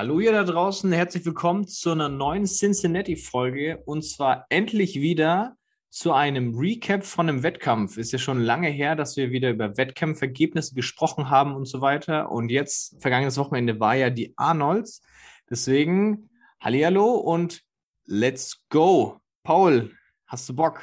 [0.00, 5.58] Hallo ihr da draußen, herzlich willkommen zu einer neuen Cincinnati-Folge und zwar endlich wieder
[5.90, 7.98] zu einem Recap von einem Wettkampf.
[7.98, 12.32] Ist ja schon lange her, dass wir wieder über Wettkampfergebnisse gesprochen haben und so weiter.
[12.32, 15.02] Und jetzt, vergangenes Wochenende, war ja die Arnolds.
[15.50, 16.30] Deswegen,
[16.60, 17.60] Hallihallo und
[18.06, 19.20] let's go.
[19.42, 19.94] Paul,
[20.26, 20.80] hast du Bock?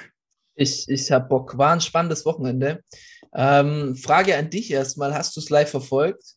[0.54, 1.58] Ich, ich habe Bock.
[1.58, 2.84] War ein spannendes Wochenende.
[3.34, 6.36] Ähm, Frage an dich erstmal: Hast du es live verfolgt?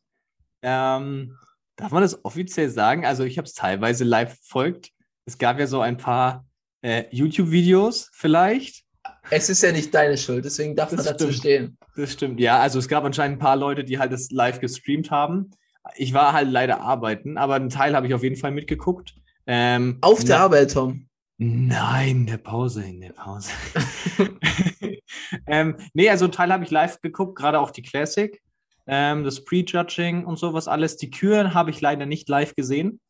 [0.63, 1.37] Ähm,
[1.81, 3.05] darf man das offiziell sagen?
[3.05, 4.91] Also, ich habe es teilweise live verfolgt.
[5.25, 6.47] Es gab ja so ein paar
[6.83, 8.85] äh, YouTube-Videos vielleicht.
[9.31, 11.79] Es ist ja nicht deine Schuld, deswegen darf das man dazu stehen.
[11.97, 12.61] Das stimmt, ja.
[12.61, 15.51] Also, es gab anscheinend ein paar Leute, die halt das live gestreamt haben.
[15.97, 19.15] Ich war halt leider arbeiten, aber einen Teil habe ich auf jeden Fall mitgeguckt.
[19.47, 21.09] Ähm, Auf der Arbeit, Tom.
[21.39, 23.51] Nein, in der Pause, in der Pause.
[25.47, 28.43] ähm, nee, also einen Teil habe ich live geguckt, gerade auch die Classic,
[28.87, 30.97] ähm, das Prejudging und sowas alles.
[30.97, 33.01] Die Küren habe ich leider nicht live gesehen,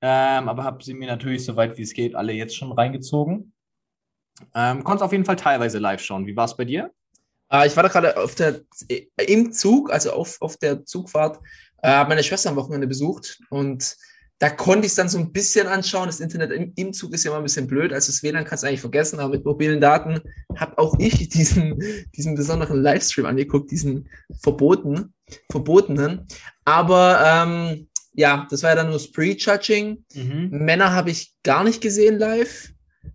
[0.00, 3.52] ähm, aber habe sie mir natürlich, soweit wie es geht, alle jetzt schon reingezogen.
[4.54, 6.26] Ähm, Konntest auf jeden Fall teilweise live schauen.
[6.26, 6.90] Wie war es bei dir?
[7.50, 8.62] Äh, ich war da gerade auf der,
[9.26, 11.38] im Zug, also auf, auf der Zugfahrt,
[11.82, 13.96] äh, meine Schwester am Wochenende besucht und
[14.38, 16.06] da konnte ich es dann so ein bisschen anschauen.
[16.06, 17.92] Das Internet im, im, Zug ist ja immer ein bisschen blöd.
[17.92, 20.20] Also das WLAN kannst du eigentlich vergessen, aber mit mobilen Daten
[20.56, 21.78] habe auch ich diesen,
[22.16, 24.08] diesen besonderen Livestream angeguckt, diesen
[24.40, 25.14] verboten,
[25.50, 26.26] verbotenen.
[26.64, 30.04] Aber ähm, ja, das war ja dann nur das Pre-Judging.
[30.14, 30.48] Mhm.
[30.50, 32.72] Männer habe ich gar nicht gesehen live.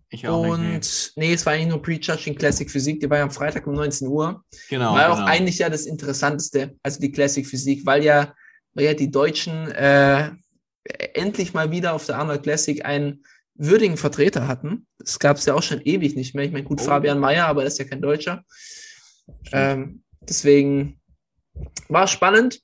[0.10, 1.28] Ich auch und nicht, nee.
[1.28, 4.08] nee, es war eigentlich nur Pre-Judging Classic Physik, die war ja am Freitag um 19
[4.08, 4.44] Uhr.
[4.70, 4.94] Genau.
[4.94, 5.22] War genau.
[5.22, 8.34] auch eigentlich ja das Interessanteste, also die Classic Physik, weil ja,
[8.74, 10.32] weil ja die Deutschen äh,
[11.14, 13.24] endlich mal wieder auf der Arnold Classic einen
[13.56, 14.86] würdigen Vertreter hatten.
[15.00, 16.46] Das gab es ja auch schon ewig nicht mehr.
[16.46, 16.84] Ich meine, gut, oh.
[16.84, 18.44] Fabian Mayer, aber er ist ja kein Deutscher.
[19.52, 21.02] Ähm, deswegen
[21.90, 22.62] war spannend.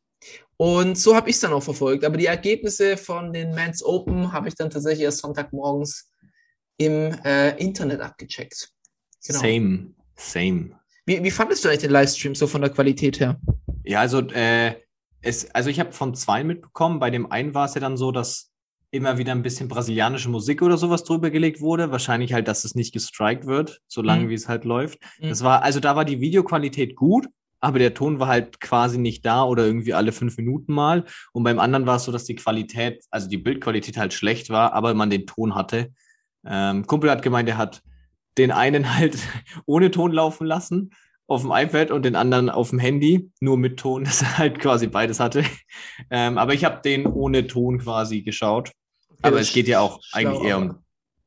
[0.58, 2.06] Und so habe ich es dann auch verfolgt.
[2.06, 6.12] Aber die Ergebnisse von den Men's Open habe ich dann tatsächlich erst Sonntagmorgens
[6.78, 8.70] im äh, Internet abgecheckt.
[9.26, 9.40] Genau.
[9.40, 10.80] Same, same.
[11.06, 13.40] Wie, wie fandest du eigentlich den Livestream so von der Qualität her?
[13.84, 14.76] Ja, also äh,
[15.24, 17.00] es, also ich habe von zwei mitbekommen.
[17.00, 18.52] Bei dem einen war es ja dann so, dass
[18.92, 21.92] immer wieder ein bisschen brasilianische Musik oder sowas drüber gelegt wurde.
[21.92, 24.30] Wahrscheinlich halt, dass es nicht gestrikt wird, solange mhm.
[24.30, 25.00] wie es halt läuft.
[25.20, 25.30] Mhm.
[25.30, 27.28] Das war, also da war die Videoqualität gut,
[27.60, 31.06] aber der Ton war halt quasi nicht da oder irgendwie alle fünf Minuten mal.
[31.32, 34.74] Und beim anderen war es so, dass die Qualität, also die Bildqualität halt schlecht war,
[34.74, 35.92] aber man den Ton hatte.
[36.46, 37.82] Ähm, Kumpel hat gemeint, er hat
[38.38, 39.18] den einen halt
[39.66, 40.92] ohne Ton laufen lassen
[41.28, 44.60] auf dem iPad und den anderen auf dem Handy, nur mit Ton, dass er halt
[44.60, 45.44] quasi beides hatte.
[46.10, 48.72] Ähm, aber ich habe den ohne Ton quasi geschaut.
[49.10, 50.84] Okay, aber es geht ja auch eigentlich eher um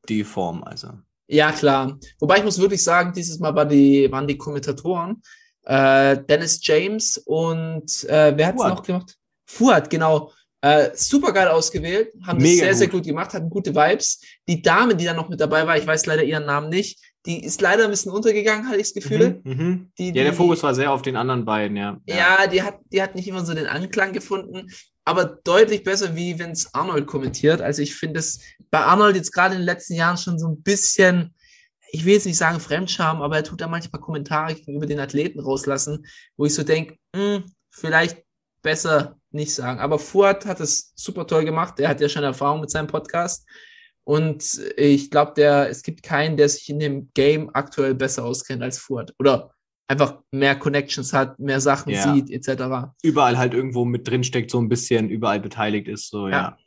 [0.07, 0.89] die Form, also.
[1.27, 1.97] Ja, klar.
[2.19, 5.21] Wobei ich muss wirklich sagen, dieses Mal war die, waren die Kommentatoren
[5.67, 9.15] äh, Dennis James und äh, wer hat es noch gemacht?
[9.45, 10.31] Fuad, genau.
[10.61, 12.93] Äh, super geil ausgewählt, haben Mega das sehr, gut.
[12.93, 14.21] sehr gut gemacht, hatten gute Vibes.
[14.47, 17.43] Die Dame, die da noch mit dabei war, ich weiß leider ihren Namen nicht, die
[17.43, 19.41] ist leider ein bisschen untergegangen, hatte ich das Gefühl.
[19.43, 19.91] Mhm, mhm.
[19.97, 21.99] Die, die, ja, der Fokus war sehr auf den anderen beiden, ja.
[22.05, 24.71] Ja, ja die, hat, die hat nicht immer so den Anklang gefunden,
[25.03, 27.61] aber deutlich besser, wie wenn es Arnold kommentiert.
[27.61, 28.39] Also ich finde es
[28.71, 31.35] bei Arnold jetzt gerade in den letzten Jahren schon so ein bisschen,
[31.91, 35.41] ich will jetzt nicht sagen Fremdscham, aber er tut da manchmal Kommentare über den Athleten
[35.41, 36.05] rauslassen,
[36.37, 38.23] wo ich so denke, hm, vielleicht
[38.61, 39.81] besser nicht sagen.
[39.81, 41.77] Aber Fuad hat es super toll gemacht.
[41.79, 43.45] Er hat ja schon Erfahrung mit seinem Podcast.
[44.07, 48.63] Und ich glaube, der, es gibt keinen, der sich in dem Game aktuell besser auskennt
[48.63, 49.13] als Furt.
[49.19, 49.51] Oder
[49.89, 52.13] einfach mehr Connections hat, mehr Sachen ja.
[52.13, 52.93] sieht, etc.
[53.03, 56.09] Überall halt irgendwo mit drin steckt, so ein bisschen überall beteiligt ist.
[56.09, 56.31] So, ja.
[56.31, 56.57] ja.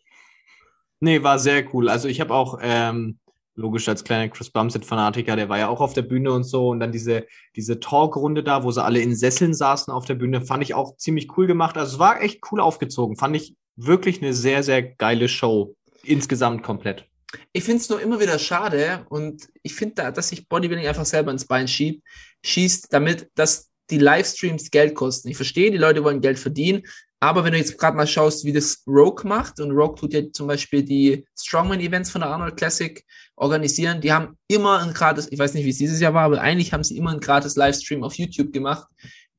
[1.00, 1.88] Nee, war sehr cool.
[1.88, 3.18] Also ich habe auch, ähm,
[3.54, 6.68] logisch als kleiner Chris Bumstead-Fanatiker, der war ja auch auf der Bühne und so.
[6.68, 7.26] Und dann diese,
[7.56, 10.98] diese Talkrunde da, wo sie alle in Sesseln saßen auf der Bühne, fand ich auch
[10.98, 11.78] ziemlich cool gemacht.
[11.78, 13.16] Also es war echt cool aufgezogen.
[13.16, 15.74] Fand ich wirklich eine sehr, sehr geile Show.
[16.02, 17.09] Insgesamt komplett.
[17.52, 21.06] Ich finde es nur immer wieder schade und ich finde da, dass sich Bodybuilding einfach
[21.06, 22.04] selber ins Bein schiebt,
[22.44, 25.28] schießt, damit, dass die Livestreams Geld kosten.
[25.28, 26.82] Ich verstehe, die Leute wollen Geld verdienen,
[27.22, 30.22] aber wenn du jetzt gerade mal schaust, wie das Rogue macht, und Rogue tut ja
[30.32, 33.04] zum Beispiel die Strongman-Events von der Arnold Classic
[33.36, 36.40] organisieren, die haben immer ein gratis, ich weiß nicht, wie es dieses Jahr war, aber
[36.40, 38.88] eigentlich haben sie immer ein gratis Livestream auf YouTube gemacht,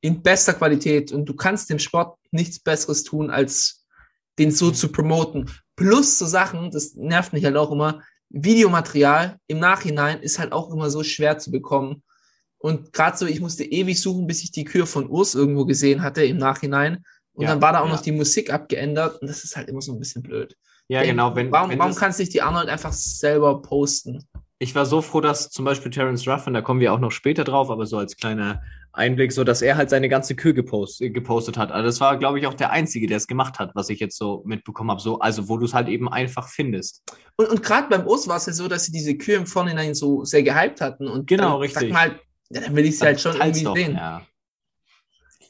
[0.00, 1.10] in bester Qualität.
[1.10, 3.84] Und du kannst dem Sport nichts Besseres tun, als
[4.38, 5.50] den so zu promoten.
[5.76, 10.72] Plus so Sachen, das nervt mich halt auch immer, Videomaterial im Nachhinein ist halt auch
[10.72, 12.02] immer so schwer zu bekommen.
[12.58, 16.02] Und gerade so, ich musste ewig suchen, bis ich die Kür von Urs irgendwo gesehen
[16.02, 17.04] hatte im Nachhinein.
[17.34, 17.92] Und Ja, dann war da auch ja.
[17.92, 19.20] noch die Musik abgeändert.
[19.20, 20.56] Und das ist halt immer so ein bisschen blöd.
[20.88, 21.34] Ja, Ey, genau.
[21.34, 24.24] Wenn, warum wenn warum kannst du nicht die Arnold einfach selber posten?
[24.62, 27.42] ich war so froh, dass zum Beispiel Terence Ruffin, da kommen wir auch noch später
[27.42, 31.10] drauf, aber so als kleiner Einblick, so dass er halt seine ganze Kür gepost, äh,
[31.10, 31.72] gepostet hat.
[31.72, 34.18] Also das war, glaube ich, auch der Einzige, der es gemacht hat, was ich jetzt
[34.18, 35.00] so mitbekommen habe.
[35.00, 37.02] So, also wo du es halt eben einfach findest.
[37.36, 39.94] Und, und gerade beim Urs war es ja so, dass sie diese Kür im Vorhinein
[39.94, 41.08] so sehr gehypt hatten.
[41.08, 41.82] Und Genau, dann, richtig.
[41.82, 43.94] Sag mal, ja, dann will ich sie halt schon irgendwie doch, sehen.
[43.94, 44.22] Ja.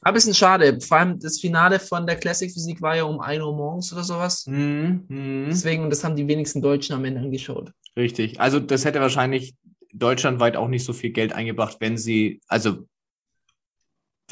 [0.03, 0.81] Aber ein bisschen schade.
[0.81, 4.03] Vor allem das Finale von der Classic Physik war ja um 1 Uhr morgens oder
[4.03, 4.47] sowas.
[4.47, 5.47] Mhm, mhm.
[5.49, 7.73] Deswegen, und das haben die wenigsten Deutschen am Ende angeschaut.
[7.97, 8.41] Richtig.
[8.41, 9.55] Also das hätte wahrscheinlich
[9.93, 12.87] deutschlandweit auch nicht so viel Geld eingebracht, wenn sie, also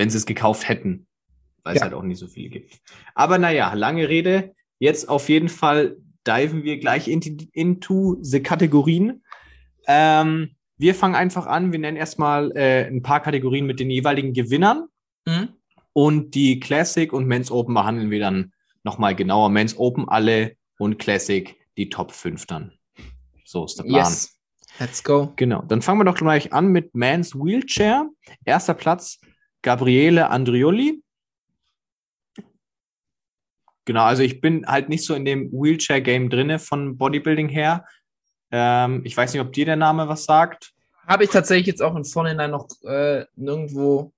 [0.01, 1.07] wenn sie es gekauft hätten,
[1.63, 1.85] weil es Ja.
[1.85, 2.81] halt auch nicht so viele gibt.
[3.15, 4.55] Aber naja, lange Rede.
[4.79, 9.23] Jetzt auf jeden Fall diven wir gleich into, into the Kategorien.
[9.87, 11.71] Ähm, wir fangen einfach an.
[11.73, 14.87] Wir nennen erstmal äh, ein paar Kategorien mit den jeweiligen Gewinnern.
[15.27, 15.51] Mhm.
[15.93, 18.55] Und die Classic und Men's Open behandeln wir dann
[18.85, 19.51] nochmal genauer.
[19.51, 22.73] Men's Open alle und Classic die Top 5 dann.
[23.45, 23.97] So ist der Plan.
[23.97, 24.41] Yes.
[24.79, 25.35] Let's go.
[25.37, 28.09] Genau, dann fangen wir doch gleich an mit Mans Wheelchair.
[28.47, 29.21] Erster Platz,
[29.63, 31.03] Gabriele Andrioli.
[33.85, 37.85] Genau, also ich bin halt nicht so in dem Wheelchair-Game drinne von Bodybuilding her.
[38.51, 40.73] Ähm, ich weiß nicht, ob dir der Name was sagt.
[41.07, 44.13] Habe ich tatsächlich jetzt auch im Vorhinein noch äh, nirgendwo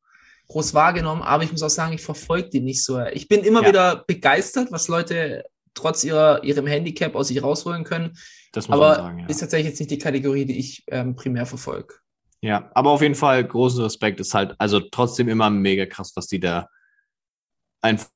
[0.48, 3.00] groß wahrgenommen, aber ich muss auch sagen, ich verfolge die nicht so.
[3.00, 3.68] Ich bin immer Ja.
[3.68, 8.12] wieder begeistert, was Leute trotz ihrer, ihrem Handicap aus sich rausholen können.
[8.52, 9.26] Das muss Aber man sagen, ja.
[9.28, 11.94] ist tatsächlich jetzt nicht die Kategorie, die ich ähm, primär verfolge.
[12.42, 16.26] Ja, aber auf jeden Fall großen Respekt ist halt, also trotzdem immer mega krass, was
[16.26, 16.68] die da
[17.80, 18.10] einfach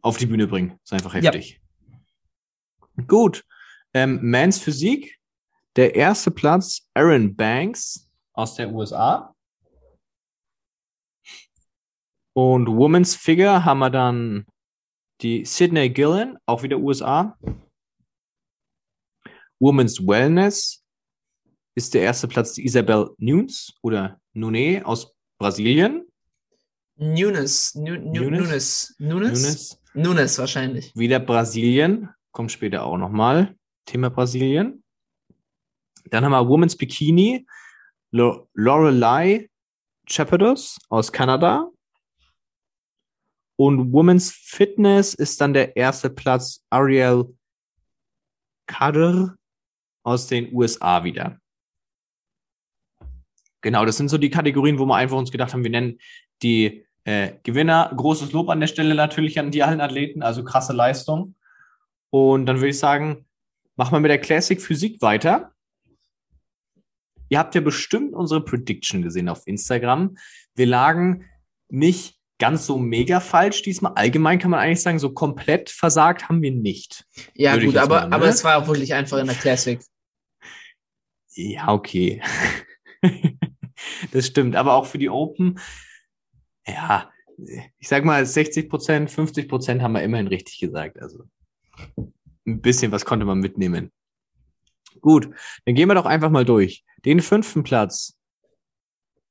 [0.00, 0.78] auf die Bühne bringen.
[0.82, 1.30] Ist einfach Ja.
[1.30, 1.60] heftig.
[3.06, 3.44] Gut.
[3.94, 5.18] Ähm, Mans Physik,
[5.76, 9.34] der erste Platz, Aaron Banks aus der USA.
[12.34, 14.46] Und Women's Figure haben wir dann
[15.20, 17.36] die Sydney Gillen, auch wieder USA.
[19.60, 20.81] Women's Wellness
[21.74, 26.06] ist der erste Platz Isabel Nunes oder Nune aus Brasilien.
[26.96, 28.94] Nunes, Nu- Nu- Nunes?
[28.98, 30.38] Nunes, Nunes, Nunes.
[30.38, 30.92] Wahrscheinlich.
[30.94, 32.08] Wieder Brasilien.
[32.32, 33.56] Kommt später auch nochmal.
[33.86, 34.82] Thema Brasilien.
[36.10, 37.46] Dann haben wir Women's Bikini.
[38.10, 39.48] Lo Lorelei
[40.06, 41.68] Chapados aus Kanada.
[43.56, 47.24] Und Women's Fitness ist dann der erste Platz Ariel
[48.66, 49.36] Kader
[50.04, 51.38] aus den USA wieder.
[53.62, 55.98] Genau, das sind so die Kategorien, wo wir einfach uns gedacht haben, wir nennen
[56.42, 57.92] die äh, Gewinner.
[57.96, 61.34] Großes Lob an der Stelle natürlich an die allen Athleten, also krasse Leistung.
[62.10, 63.24] Und dann würde ich sagen,
[63.76, 65.52] machen wir mit der Classic Physik weiter.
[67.28, 70.18] Ihr habt ja bestimmt unsere Prediction gesehen auf Instagram.
[70.54, 71.24] Wir lagen
[71.70, 73.92] nicht ganz so mega falsch diesmal.
[73.94, 77.06] Allgemein kann man eigentlich sagen, so komplett versagt haben wir nicht.
[77.34, 78.16] Ja, Würde gut, aber, mal, ne?
[78.16, 79.80] aber es war auch wirklich einfach in der Classic.
[81.34, 82.20] Ja, okay.
[84.10, 84.56] das stimmt.
[84.56, 85.58] Aber auch für die Open,
[86.66, 87.10] ja,
[87.78, 91.00] ich sag mal 60 Prozent, 50 Prozent haben wir immerhin richtig gesagt.
[91.00, 91.24] Also
[92.46, 93.92] ein bisschen was konnte man mitnehmen.
[95.00, 95.30] Gut,
[95.64, 96.84] dann gehen wir doch einfach mal durch.
[97.04, 98.16] Den fünften Platz.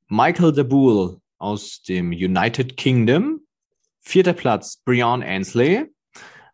[0.08, 3.42] Michael de Boule aus dem United Kingdom.
[4.02, 5.86] Vierter Platz, Brian Ansley.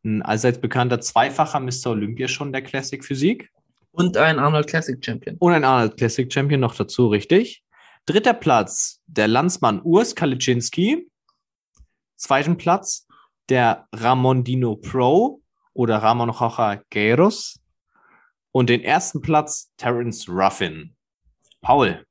[0.03, 1.91] Ein allseits bekannter zweifacher Mr.
[1.91, 3.49] Olympia schon der Classic Physik.
[3.91, 5.37] Und ein Arnold Classic Champion.
[5.39, 7.63] Und ein Arnold Classic Champion noch dazu, richtig.
[8.07, 11.11] Dritter Platz, der Landsmann Urs Kaliczynski.
[12.15, 13.05] Zweiten Platz,
[13.49, 15.41] der Ramondino Pro
[15.73, 17.59] oder Ramon Rocha Guerros.
[18.53, 20.95] Und den ersten Platz, Terence Ruffin.
[21.59, 22.05] Paul,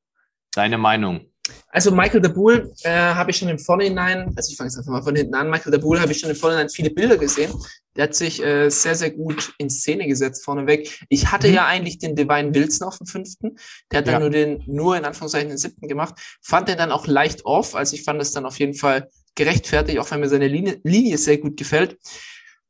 [0.53, 1.33] deine Meinung?
[1.69, 4.93] Also Michael de Boule äh, habe ich schon im Vorhinein, also ich fange jetzt einfach
[4.93, 7.55] mal von hinten an, Michael de Boule habe ich schon im Vorhinein viele Bilder gesehen.
[7.97, 11.01] Der hat sich äh, sehr, sehr gut in Szene gesetzt vorneweg.
[11.09, 11.55] Ich hatte Mhm.
[11.55, 13.57] ja eigentlich den Divine Wilson auf dem fünften.
[13.91, 14.13] Der hat Ja.
[14.13, 16.15] dann nur den, nur in Anführungszeichen den siebten gemacht.
[16.43, 17.75] Fand den dann auch leicht off.
[17.75, 21.19] Also ich fand das dann auf jeden Fall gerechtfertigt, auch wenn mir seine Linie, Linie
[21.19, 21.97] sehr gut gefällt.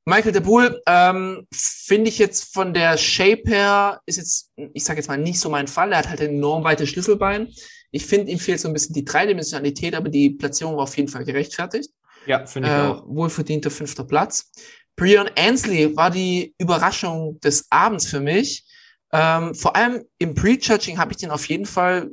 [0.05, 5.01] Michael de Boule, ähm, finde ich jetzt von der Shape her, ist jetzt, ich sage
[5.01, 5.91] jetzt mal, nicht so mein Fall.
[5.93, 7.49] Er hat halt enorm weites Schlüsselbein.
[7.91, 11.09] Ich finde, ihm fehlt so ein bisschen die Dreidimensionalität, aber die Platzierung war auf jeden
[11.09, 11.91] Fall gerechtfertigt.
[12.27, 14.51] Ja, finde Äh, wohlverdienter fünfter Platz.
[14.97, 18.65] Brian Ansley war die Überraschung des Abends für mich.
[19.13, 22.11] Ähm, vor allem im Prejudging habe ich den auf jeden Fall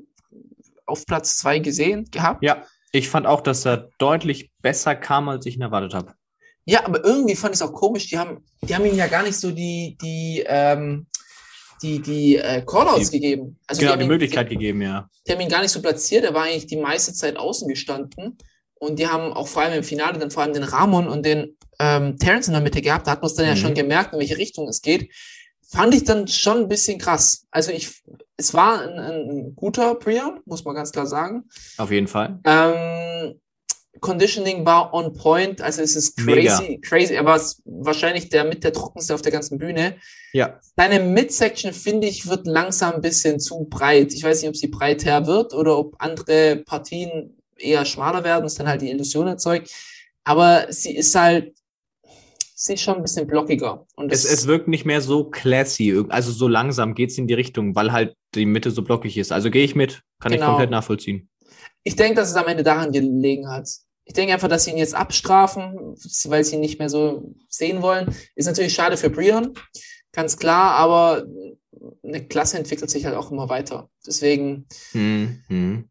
[0.86, 2.44] auf Platz zwei gesehen gehabt.
[2.44, 6.14] Ja, ich fand auch, dass er deutlich besser kam, als ich ihn erwartet habe.
[6.66, 8.08] Ja, aber irgendwie fand ich es auch komisch.
[8.08, 11.08] Die haben, die haben ihm ja gar nicht so die, die, ähm,
[11.82, 13.60] die, die äh, Callouts Die- gegeben.
[13.68, 15.10] Also genau, die ihn- Möglichkeit gegeben, ja.
[15.28, 18.38] die haben ihn gar nicht so platziert, er war eigentlich die meiste Zeit außen gestanden.
[18.76, 21.58] Und die haben auch vor allem im Finale dann vor allem den Ramon und den
[21.80, 23.08] ähm, Terrence in der Mitte gehabt.
[23.08, 23.58] Da hat man es dann ja Mhm.
[23.58, 25.10] schon gemerkt, in welche Richtung es geht.
[25.70, 27.46] Fand ich dann schon ein bisschen krass.
[27.50, 28.04] Also ich,
[28.38, 31.46] es war ein, ein guter Prion, muss man ganz klar sagen.
[31.78, 32.40] Auf jeden Fall.
[32.46, 33.40] Ähm,
[34.00, 36.58] Conditioning war on point, also es ist Mega.
[36.58, 37.14] crazy, crazy.
[37.14, 39.96] Er war wahrscheinlich der mit der trockenste auf der ganzen Bühne.
[40.34, 40.60] Ja.
[40.76, 44.12] Seine Midsection, finde ich, wird langsam ein bisschen zu breit.
[44.14, 48.56] Ich weiß nicht, ob sie breiter wird oder ob andere Partien eher schmaler werden, es
[48.56, 49.70] dann halt die Illusion erzeugt.
[50.24, 51.56] Aber sie ist halt,
[52.66, 53.86] sie ist schon ein bisschen blockiger.
[53.96, 57.76] Und Es, es wirkt nicht mehr so classy, also so langsam geht's in die Richtung,
[57.76, 59.32] weil halt die Mitte so blockig ist.
[59.32, 60.52] Also gehe ich mit, kann ich Genau.
[60.52, 61.30] komplett nachvollziehen.
[61.84, 63.68] ich denke, dass es am Ende daran gelegen hat.
[64.06, 67.82] Ich denke einfach, dass sie ihn jetzt abstrafen, weil sie ihn nicht mehr so sehen
[67.82, 68.16] wollen.
[68.36, 69.54] Ist natürlich schade für Brion,
[70.14, 71.26] ganz klar, aber
[72.04, 73.90] eine Klasse entwickelt sich halt auch immer weiter.
[74.08, 75.90] Deswegen Hm, hm, hm.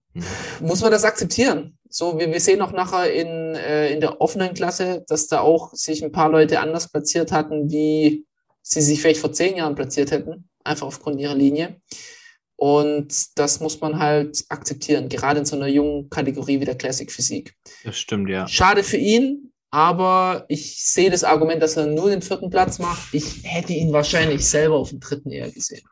[0.60, 1.78] Muss man das akzeptieren.
[1.88, 5.72] So, wir, wir sehen auch nachher in, äh, in der offenen Klasse, dass da auch
[5.74, 8.26] sich ein paar Leute anders platziert hatten, wie
[8.62, 11.80] sie sich vielleicht vor zehn Jahren platziert hätten, einfach aufgrund ihrer Linie.
[12.56, 17.10] Und das muss man halt akzeptieren, gerade in so einer jungen Kategorie wie der Classic
[17.10, 17.54] Physik.
[17.84, 18.46] Das stimmt, ja.
[18.46, 23.12] Schade für ihn, aber ich sehe das Argument, dass er nur den vierten Platz macht.
[23.12, 25.82] Ich hätte ihn wahrscheinlich selber auf dem dritten eher gesehen.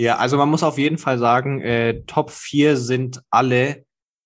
[0.00, 3.84] Ja, also man muss auf jeden Fall sagen, äh, Top 4 sind alle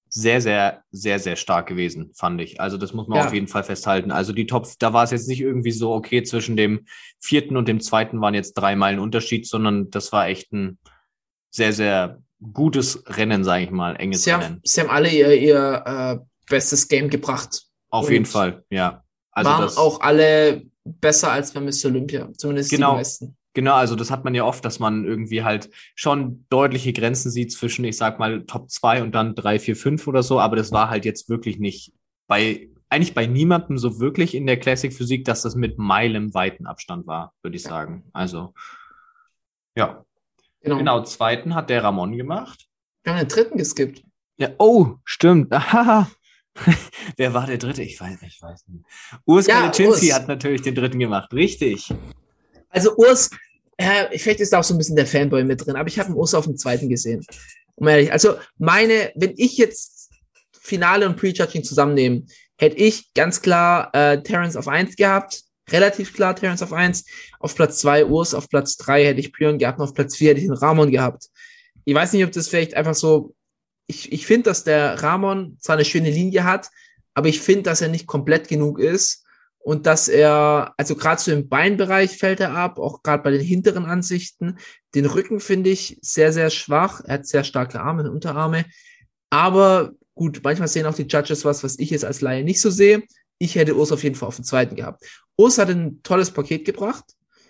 [0.09, 2.61] sehr, sehr, sehr, sehr stark gewesen, fand ich.
[2.61, 3.27] Also das muss man Ja.
[3.27, 4.13] auf jeden Fall festhalten.
[4.13, 6.87] Also die Top, da war es jetzt nicht irgendwie so, okay, zwischen dem
[7.19, 10.79] vierten und dem zweiten waren jetzt drei Meilen Unterschied, sondern das war echt ein
[11.51, 14.61] sehr, sehr gutes Rennen, sage ich mal, enges Sie haben, Rennen.
[14.63, 17.65] sie haben alle ihr, ihr äh, bestes Game gebracht.
[17.91, 19.03] Auf und jeden Fall, ja.
[19.33, 21.87] Also waren auch alle besser als bei Mr.
[21.87, 22.93] Olympia, zumindest Genau.
[22.93, 23.37] die meisten.
[23.55, 27.53] Genau, also das hat man ja oft, dass man irgendwie halt schon deutliche Grenzen sieht
[27.53, 30.73] zwischen, ich sag mal, Top 2 und dann 3, 4, 5 oder so, aber das
[30.73, 31.93] war halt jetzt wirklich nicht
[32.27, 37.07] bei, eigentlich bei niemandem so wirklich in der Classic Physik, dass das mit meilenweiten Abstand
[37.07, 38.05] war, würde ich sagen.
[38.13, 38.55] Also,
[39.77, 40.05] ja.
[40.61, 40.79] Genau.
[40.79, 42.67] Genau, zweiten hat der Ramon gemacht.
[43.05, 44.03] Wir haben den dritten geskippt.
[44.37, 45.53] Ja, oh, stimmt.
[45.53, 46.11] Aha.
[47.17, 47.83] Wer war der dritte?
[47.83, 48.85] Ich weiß, ich weiß nicht.
[49.27, 51.33] Urs Ja, Kalicinski hat natürlich den dritten gemacht.
[51.33, 51.93] Richtig.
[52.69, 53.31] Also Urs,
[53.77, 56.09] äh, vielleicht ist da auch so ein bisschen der Fanboy mit drin, aber ich habe
[56.09, 57.25] einen Urs auf dem zweiten gesehen.
[57.77, 60.11] Um ehrlich, also meine, wenn ich jetzt
[60.53, 62.27] Finale und Prejudging zusammennehmen,
[62.57, 65.43] hätte ich ganz klar äh, Terrence auf eins gehabt.
[65.71, 67.05] Relativ klar Terrence auf eins.
[67.41, 70.31] Auf Platz zwei Urs, auf Platz drei hätte ich Prion gehabt und auf Platz vier
[70.31, 71.29] hätte ich den Ramon gehabt.
[71.85, 73.35] Ich weiß nicht, ob das vielleicht einfach so.
[73.87, 76.69] Ich, ich finde, dass der Ramon zwar eine schöne Linie hat,
[77.13, 79.24] aber ich finde, dass er nicht komplett genug ist
[79.65, 83.41] und dass er, also gerade so im Beinbereich fällt er ab, auch gerade bei den
[83.41, 84.59] hinteren Ansichten.
[84.95, 87.01] Den Rücken finde ich sehr, sehr schwach.
[87.03, 88.67] Er hat sehr starke Arme und Unterarme.
[89.31, 92.69] Aber gut, manchmal sehen auch die Judges was, was ich jetzt als Laie nicht so
[92.69, 93.05] sehe.
[93.39, 95.03] Ich hätte Urs auf jeden Fall auf den zweiten gehabt.
[95.39, 97.05] Urs hat ein tolles Paket gebracht,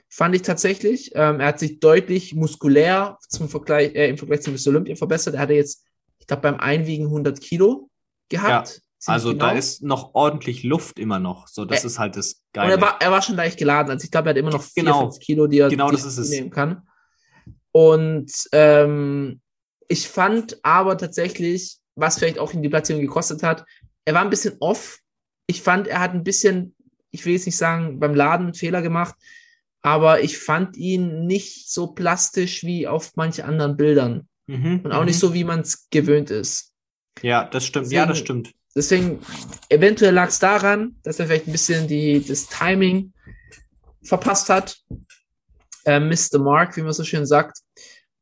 [0.08, 1.10] fand ich tatsächlich.
[1.16, 4.68] Ähm, er hat sich deutlich muskulär zum Vergleich, äh, im Vergleich zum Mr.
[4.68, 5.34] Olympia verbessert.
[5.34, 5.84] Er hatte jetzt,
[6.20, 7.90] ich glaube, beim Einwiegen 100 Kilo
[8.28, 8.68] gehabt.
[8.68, 9.58] Ziemlich Also da genau.
[9.58, 11.48] ist noch ordentlich Luft immer noch.
[11.48, 12.72] So, das Ä- ist halt das Und Geile.
[12.72, 13.90] er war, er war schon leicht geladen.
[13.90, 15.10] Also ich glaube, er hat immer noch vier, Genau.
[15.10, 16.82] fünf Kilo, die er, Genau, die er nehmen kann.
[17.72, 19.40] Und ähm,
[19.88, 23.64] ich fand aber tatsächlich, was vielleicht auch in die Platzierung gekostet hat,
[24.04, 24.98] er war ein bisschen off.
[25.46, 26.74] Ich fand, er hat ein bisschen,
[27.10, 29.14] ich will jetzt nicht sagen, beim Laden einen Fehler gemacht,
[29.82, 34.28] aber ich fand ihn nicht so plastisch wie auf manche anderen Bildern.
[34.46, 35.06] Mhm, Und auch mhm.
[35.06, 36.72] nicht so, wie man es gewöhnt ist.
[37.22, 37.90] Ja, das stimmt.
[37.92, 38.54] Ja, das Deswegen- stimmt.
[38.76, 39.20] Deswegen,
[39.68, 43.12] eventuell lag es daran, dass er vielleicht ein bisschen die, das Timing
[44.02, 44.78] verpasst hat.
[45.84, 46.38] Äh, Mr.
[46.38, 47.58] Mark, wie man so schön sagt.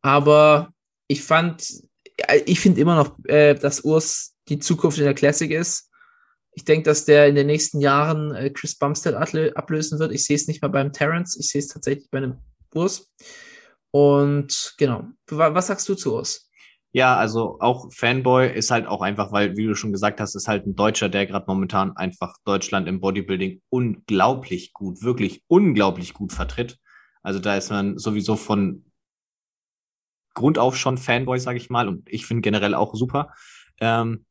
[0.03, 0.73] Aber
[1.09, 1.65] ich fand,
[2.17, 5.89] äh, ich finde immer noch, äh, dass Urs die Zukunft in der Classic ist.
[6.55, 10.13] Ich denke, dass der in den nächsten Jahren äh, Chris Bumstead ablö- ablösen wird.
[10.13, 12.39] Ich sehe es nicht mal beim Terrence, ich sehe es tatsächlich bei einem
[12.75, 13.11] Urs.
[13.91, 15.05] Und genau.
[15.29, 16.49] Wa- Was sagst du zu Urs?
[16.95, 20.47] Ja, also auch Fanboy ist halt auch einfach, weil, wie du schon gesagt hast, ist
[20.47, 26.33] halt ein Deutscher, der gerade momentan einfach Deutschland im Bodybuilding unglaublich gut, wirklich unglaublich gut
[26.33, 26.79] vertritt.
[27.23, 28.85] Also da ist man sowieso von
[30.35, 33.33] Grund auf schon Fanboy, sage ich mal, und ich finde generell auch super.
[33.81, 34.27] Ähm,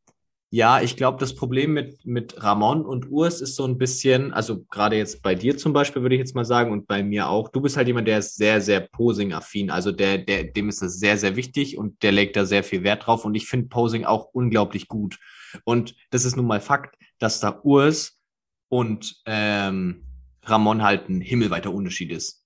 [0.53, 4.65] ja, ich glaube, das Problem mit, mit Ramon und Urs ist so ein bisschen, also
[4.65, 7.47] gerade jetzt bei dir zum Beispiel, würde ich jetzt mal sagen, und bei mir auch,
[7.47, 9.69] du bist halt jemand, der ist sehr, sehr Posing-affin.
[9.71, 12.83] Also der, der, dem ist das sehr, sehr wichtig und der legt da sehr viel
[12.83, 13.23] Wert drauf.
[13.23, 15.19] Und ich finde Posing auch unglaublich gut.
[15.63, 18.19] Und das ist nun mal Fakt, dass da Urs
[18.67, 20.03] und ähm,
[20.43, 22.45] Ramon halt ein himmelweiter Unterschied ist.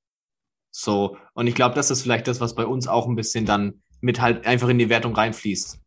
[0.69, 3.81] So, und ich glaube, das ist vielleicht das, was bei uns auch ein bisschen dann
[4.00, 5.79] mit halt einfach in die Wertung reinfließt.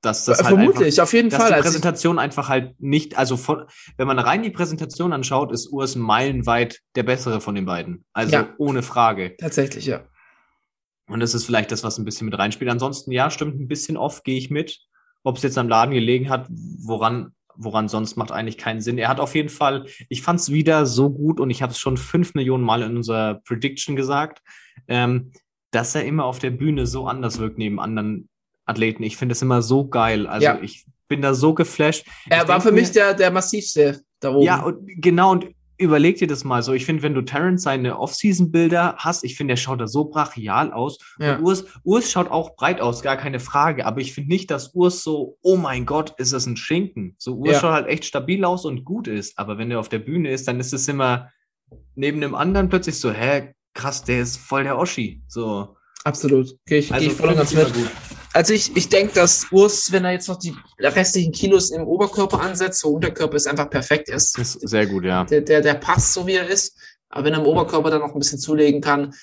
[0.00, 1.48] Dass das halt Vermutlich, einfach, auf jeden dass Fall.
[1.48, 3.64] die Also Präsentation einfach halt nicht, also von,
[3.96, 8.04] wenn man rein die Präsentation anschaut, ist Urs meilenweit der bessere von den beiden.
[8.12, 8.54] Also Ja.
[8.58, 9.36] ohne Frage.
[9.38, 10.04] Tatsächlich, ja.
[11.08, 12.70] Und das ist vielleicht das, was ein bisschen mit reinspielt.
[12.70, 14.78] Ansonsten, ja, stimmt, ein bisschen oft gehe ich mit.
[15.24, 18.98] Ob es jetzt am Laden gelegen hat, woran, woran sonst macht eigentlich keinen Sinn.
[18.98, 21.78] Er hat auf jeden Fall, ich fand es wieder so gut und ich habe es
[21.78, 24.42] schon fünf Millionen Mal in unserer Prediction gesagt,
[24.86, 25.32] ähm,
[25.72, 28.28] dass er immer auf der Bühne so anders wirkt neben anderen
[28.68, 29.02] Athleten.
[29.02, 30.26] Ich finde es immer so geil.
[30.26, 30.58] Also Ja.
[30.60, 32.06] ich bin da so geflasht.
[32.28, 34.42] Er Ich war für mir- mich der, der massivste da oben.
[34.44, 35.46] ja, und genau, und
[35.80, 36.72] überleg dir das mal so.
[36.72, 40.72] Ich finde, wenn du Terrence seine Off-Season-Bilder hast, ich finde, der schaut da so brachial
[40.72, 40.98] aus.
[41.20, 41.36] Ja.
[41.36, 43.86] Und Urs, Urs schaut auch breit aus, gar keine Frage.
[43.86, 47.14] Aber ich finde nicht, dass Urs so, oh mein Gott, ist das ein Schinken.
[47.16, 47.60] So, Urs Ja.
[47.60, 49.38] schaut halt echt stabil aus und gut ist.
[49.38, 51.30] Aber wenn er auf der Bühne ist, dann ist es immer
[51.94, 55.22] neben dem anderen plötzlich so, hä, krass, der ist voll der Oschi.
[55.28, 55.76] So.
[56.04, 56.56] Absolut.
[56.66, 57.72] Gehe ich, Also geh ich voll und ganz mit.
[57.72, 57.88] gut.
[58.32, 62.40] Also ich, ich denke, dass Urs, wenn er jetzt noch die restlichen Kilos im Oberkörper
[62.40, 64.38] ansetzt, so Unterkörper ist einfach perfekt ist.
[64.38, 65.24] Ist sehr gut, ja.
[65.24, 66.76] Der, der, der passt so, wie er ist.
[67.08, 69.14] Aber wenn er im Oberkörper dann noch ein bisschen zulegen kann,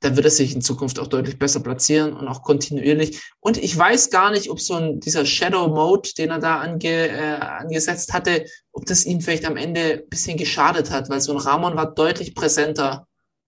[0.00, 3.20] dann wird er sich in Zukunft auch deutlich besser platzieren und auch kontinuierlich.
[3.40, 7.08] Und ich weiß gar nicht, ob so ein, dieser Shadow Mode, den er da ange,
[7.08, 11.32] äh, angesetzt hatte, ob das ihm vielleicht am Ende ein bisschen geschadet hat, weil so
[11.32, 13.06] ein Ramon war deutlich präsenter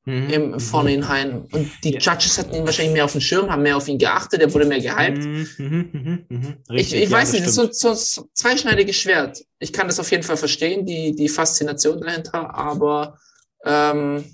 [0.08, 0.30] Mhm.
[0.30, 1.42] im Vornhinein.
[1.52, 1.98] Und die Ja.
[2.00, 4.64] Judges hatten ihn wahrscheinlich mehr auf dem Schirm, haben mehr auf ihn geachtet, er wurde
[4.64, 5.22] mehr gehypt.
[5.24, 6.56] Mhm, mhm, mhm, mhm.
[6.68, 9.38] Ich, Richtig, ich ja, weiß nicht, das ist so, so ein zweischneidiges Schwert.
[9.58, 13.18] Ich kann das auf jeden Fall verstehen, die, die Faszination dahinter, aber
[13.64, 14.24] ähm,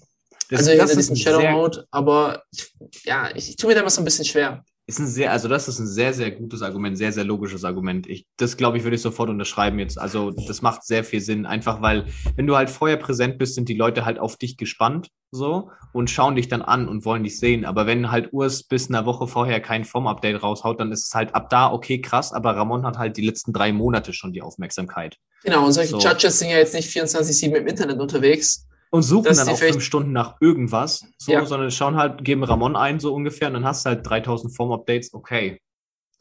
[0.51, 2.73] Das- also das in ist diesem ein Shadow Mode, aber ich,
[3.05, 4.65] ja, ich, ich tue mir da immer so ein bisschen schwer.
[4.87, 8.07] Ist ein sehr, also das ist ein sehr, sehr gutes Argument, sehr, sehr logisches Argument.
[8.07, 9.99] Ich, das glaube ich, würde ich sofort unterschreiben jetzt.
[9.99, 12.05] Also das macht sehr viel Sinn, einfach weil,
[12.37, 16.11] wenn du halt vorher präsent bist, sind die Leute halt auf dich gespannt so und
[16.11, 17.65] schauen dich dann an und wollen dich sehen.
[17.65, 21.35] Aber wenn halt Urs bis einer Woche vorher kein Form-Update raushaut, dann ist es halt
[21.35, 25.17] ab da okay krass, aber Ramon hat halt die letzten drei Monate schon die Aufmerksamkeit.
[25.45, 25.99] Genau, und solche So.
[25.99, 28.67] Judges sind ja jetzt nicht 24-7 im Internet unterwegs.
[28.95, 31.45] Und suchen dann auch fünf Stunden nach irgendwas, so, Ja.
[31.45, 35.13] sondern schauen halt, geben Ramon ein, so ungefähr, und dann hast du halt 3000 Form-Updates,
[35.15, 35.59] okay.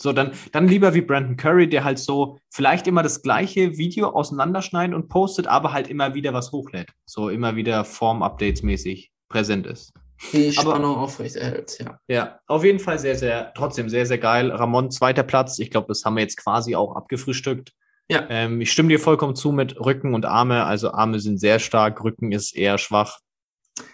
[0.01, 4.07] So, dann, dann lieber wie Brandon Curry, der halt so vielleicht immer das gleiche Video
[4.09, 6.89] auseinanderschneidet und postet, aber halt immer wieder was hochlädt.
[7.05, 9.93] So immer wieder Form-Updates mäßig präsent ist.
[10.31, 11.99] Die Aber- Spannung aufrechterhält, ja.
[12.07, 14.49] Ja, auf jeden Fall sehr, sehr, trotzdem sehr, sehr geil.
[14.51, 15.59] Ramon, zweiter Platz.
[15.59, 17.71] Ich glaube, das haben wir jetzt quasi auch abgefrühstückt.
[18.09, 18.27] Ja.
[18.29, 20.65] Ähm, ich stimme dir vollkommen zu mit Rücken und Arme.
[20.65, 23.19] Also Arme sind sehr stark, Rücken ist eher schwach.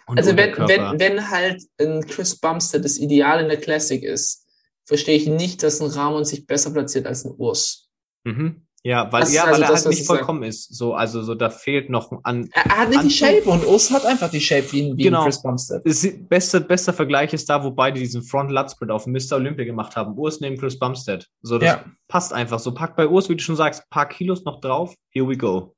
[0.07, 4.45] Und Also wenn, wenn, wenn halt ein Chris Bumstead das Ideal in der Classic ist,
[4.85, 7.89] verstehe ich nicht, dass ein Ramon sich besser platziert als ein Urs.
[8.23, 8.65] Mhm.
[8.81, 10.15] Ja, weil, Das ja, also weil er das, halt nicht ich sag.
[10.17, 10.73] vollkommen ist.
[10.73, 12.49] So, also so, da fehlt noch an.
[12.53, 13.11] Er, hat nicht die Anzug-
[13.41, 15.25] Shape und Urs hat einfach die Shape wie, ein- wie Genau.
[15.25, 15.81] Chris Bumstead.
[15.85, 19.33] Das ist- bester, Vergleich ist da, wo beide diesen Front Lat Sprint auf Mr.
[19.35, 20.17] Olympia gemacht haben.
[20.17, 21.27] Urs neben Chris Bumstead.
[21.41, 21.85] So, das Ja.
[22.07, 22.59] passt einfach.
[22.59, 24.95] So, pack bei Urs, wie du schon sagst, paar Kilos noch drauf.
[25.09, 25.75] Here we go.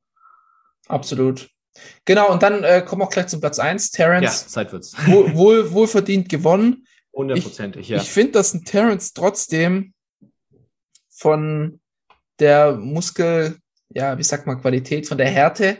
[0.88, 1.50] Absolut.
[2.06, 3.92] Genau, und dann äh, kommen wir auch gleich zum Platz 1.
[3.94, 4.94] Ja, Terrence, Zeit wird's.
[5.08, 6.86] wohl, wohl, wohlverdient gewonnen.
[7.14, 7.98] Hundertprozentig, ja.
[7.98, 9.94] Ich finde, dass ein Terrence trotzdem
[11.10, 11.80] von
[12.42, 13.58] der Muskel,
[13.90, 15.78] ja, wie sagt man, Qualität, von der Härte,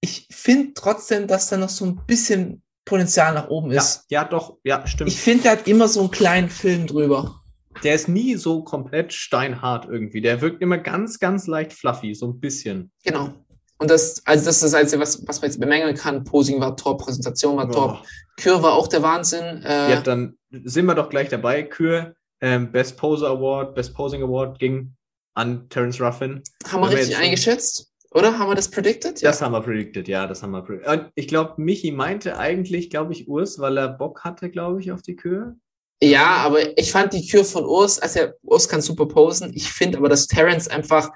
[0.00, 4.04] ich finde trotzdem, dass da noch so ein bisschen Potenzial nach oben ja, ist.
[4.10, 5.08] ja, doch, ja, stimmt.
[5.08, 7.40] Ich finde, der hat immer so einen kleinen Film drüber.
[7.82, 10.20] der ist nie so komplett steinhart irgendwie.
[10.20, 12.92] Der wirkt immer ganz, ganz leicht fluffy, so ein bisschen.
[13.02, 13.30] Genau.
[13.78, 16.24] Und das, also das ist das Einzige, was, was man jetzt bemängeln kann.
[16.24, 18.02] Posing war top, Präsentation war top, Boah.
[18.36, 19.62] Kür war auch der Wahnsinn.
[19.62, 21.62] Äh, Ja, dann sind wir doch gleich dabei.
[21.62, 24.94] Kür, ähm, Best Poser Award, Best Posing Award ging
[25.34, 26.42] an Terence Ruffin.
[26.66, 27.90] haben wir richtig eingeschätzt?
[28.12, 28.38] Oder?
[28.38, 29.22] Haben wir das predicted?
[29.24, 30.88] Das haben wir predicted, ja, das haben wir predicted.
[30.88, 34.92] Und ich glaube, Michi meinte eigentlich, glaube ich, Urs, weil er Bock hatte, glaube ich,
[34.92, 35.56] auf die Kür.
[36.00, 39.52] Ja, aber ich fand die Kür von Urs, also Urs kann super posen.
[39.54, 41.10] Ich finde aber, dass Terrence einfach,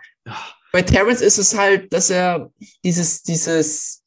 [0.72, 2.50] bei Terrence ist es halt, dass er
[2.84, 3.97] dieses, dieses,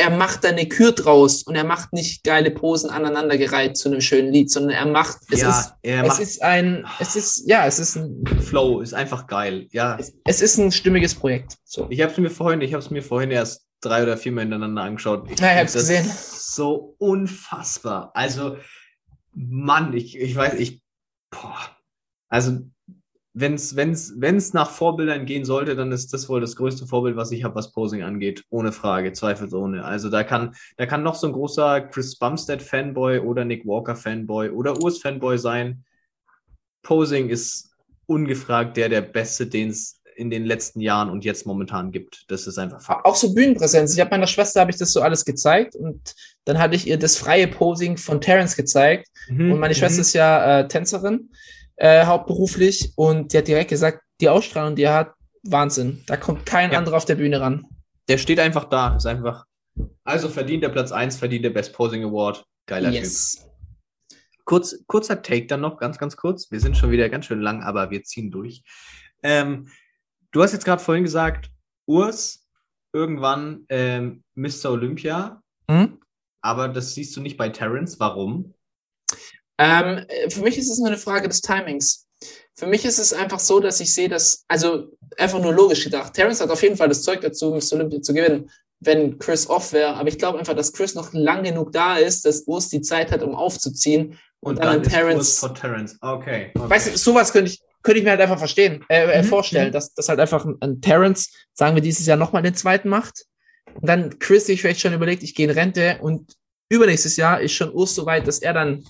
[0.00, 4.00] er macht da eine Kür draus und er macht nicht geile Posen aneinandergereiht zu einem
[4.00, 7.66] schönen Lied, sondern er macht, es ist, er es macht ist ein, es ist, ja,
[7.66, 9.68] es ist ein, Flow, ist einfach geil.
[9.72, 11.58] Ja, es, es ist ein stimmiges Projekt.
[11.64, 11.86] So.
[11.90, 14.42] ich habe es mir vorhin, ich habe es mir vorhin erst drei oder vier Mal
[14.42, 15.30] hintereinander angeschaut.
[15.30, 16.10] Ich Ja, ich hab's gesehen.
[16.10, 18.10] So unfassbar.
[18.14, 18.56] Also,
[19.32, 20.82] Mann, ich, ich weiß, ich,
[21.30, 21.58] boah.
[22.28, 22.60] Also,
[23.40, 27.32] wenn's, wenn's, wenn's nach Vorbildern gehen sollte, dann ist das wohl das größte Vorbild, was
[27.32, 28.44] ich habe, was Posing angeht.
[28.50, 29.84] Ohne Frage, zweifelsohne.
[29.84, 33.96] Also, da kann, da kann noch so ein großer Chris Bumstead Fanboy oder Nick Walker
[33.96, 35.84] Fanboy oder Urs Fanboy sein.
[36.82, 37.70] Posing ist
[38.06, 42.24] ungefragt der, der Beste, den es in den letzten Jahren und jetzt momentan gibt.
[42.28, 43.06] Das ist einfach Fakt.
[43.06, 43.94] Auch so Bühnenpräsenz.
[43.94, 46.98] Ich habe meiner Schwester habe ich das so alles gezeigt und dann hatte ich ihr
[46.98, 49.08] das freie Posing von Terence gezeigt.
[49.28, 50.02] Mhm, Und meine Schwester mhm.
[50.02, 51.30] ist ja äh, Tänzerin,
[51.80, 56.02] äh, hauptberuflich, und die hat direkt gesagt, die Ausstrahlung, die er hat, Wahnsinn.
[56.06, 56.78] Da kommt kein Ja.
[56.78, 57.66] anderer auf der Bühne ran.
[58.08, 58.96] Der steht einfach da.
[58.96, 59.46] Ist einfach.
[60.04, 62.44] Also verdient der Platz 1, verdient der Best Posing Award.
[62.66, 63.00] Geiler Typ.
[63.00, 63.46] yes.
[64.44, 66.50] Kurz, kurzer Take dann noch, ganz, ganz kurz.
[66.50, 68.62] Wir sind schon wieder ganz schön lang, aber wir ziehen durch.
[69.22, 69.68] Ähm,
[70.32, 71.50] du hast jetzt gerade vorhin gesagt,
[71.86, 72.46] Urs,
[72.92, 74.70] irgendwann ähm, Mr.
[74.72, 75.40] Olympia,
[75.70, 76.00] Hm?
[76.42, 78.00] aber das siehst du nicht bei Terrence.
[78.00, 78.54] Warum?
[79.60, 82.06] Ähm, äh, für mich ist es nur eine Frage des Timings.
[82.56, 86.14] Für mich ist es einfach so, dass ich sehe, dass, also einfach nur logisch gedacht,
[86.14, 87.74] Terrence hat auf jeden Fall das Zeug dazu, Mr.
[87.74, 89.94] Olympia zu gewinnen, wenn Chris off wäre.
[89.94, 93.12] Aber ich glaube einfach, dass Chris noch lang genug da ist, dass Urs die Zeit
[93.12, 94.18] hat, um aufzuziehen.
[94.40, 95.38] Und, dann, an ist Urs Terrence.
[95.38, 95.98] vor Terrence.
[96.00, 96.50] Okay.
[96.54, 96.70] okay.
[96.70, 99.68] Weißt du, sowas könnte ich, könnte ich mir halt einfach verstehen, äh, äh, Mhm, vorstellen,
[99.68, 99.72] mhm.
[99.72, 103.26] dass, dass halt einfach ein, ein Terrence, sagen wir, dieses Jahr nochmal den zweiten macht.
[103.74, 106.34] Und dann Chris sich vielleicht schon überlegt, ich gehe in Rente und
[106.70, 108.84] übernächstes Jahr ist schon Urs so weit, dass er dann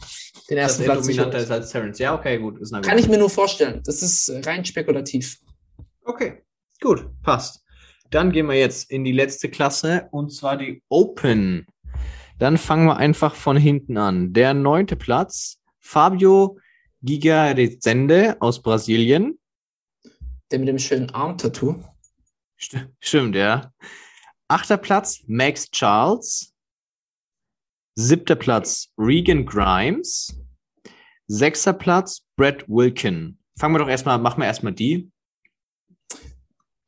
[0.49, 1.99] den dass ersten er Platz dominanter ist als Terrence.
[1.99, 2.61] Ja, okay, gut.
[2.83, 3.83] Kann ich mir nur vorstellen.
[3.85, 5.39] Das ist rein spekulativ.
[6.05, 6.43] Okay,
[6.81, 7.65] gut, passt.
[8.11, 11.67] Dann gehen wir jetzt in die letzte Klasse und zwar die Open.
[12.39, 14.33] Dann fangen wir einfach von hinten an.
[14.33, 16.59] Der neunte Platz, Fabio
[17.03, 17.55] Giga
[18.41, 19.39] aus Brasilien.
[20.51, 21.83] Der mit dem schönen Arm-Tattoo.
[22.61, 23.73] St stimmt, ja.
[24.49, 26.50] Achter Platz, Max Charles.
[28.01, 30.35] Siebter Platz, Regan Grimes.
[31.27, 33.39] Sechster Platz, Brett Wilkin.
[33.59, 35.11] Fangen wir doch erstmal, machen wir erstmal die.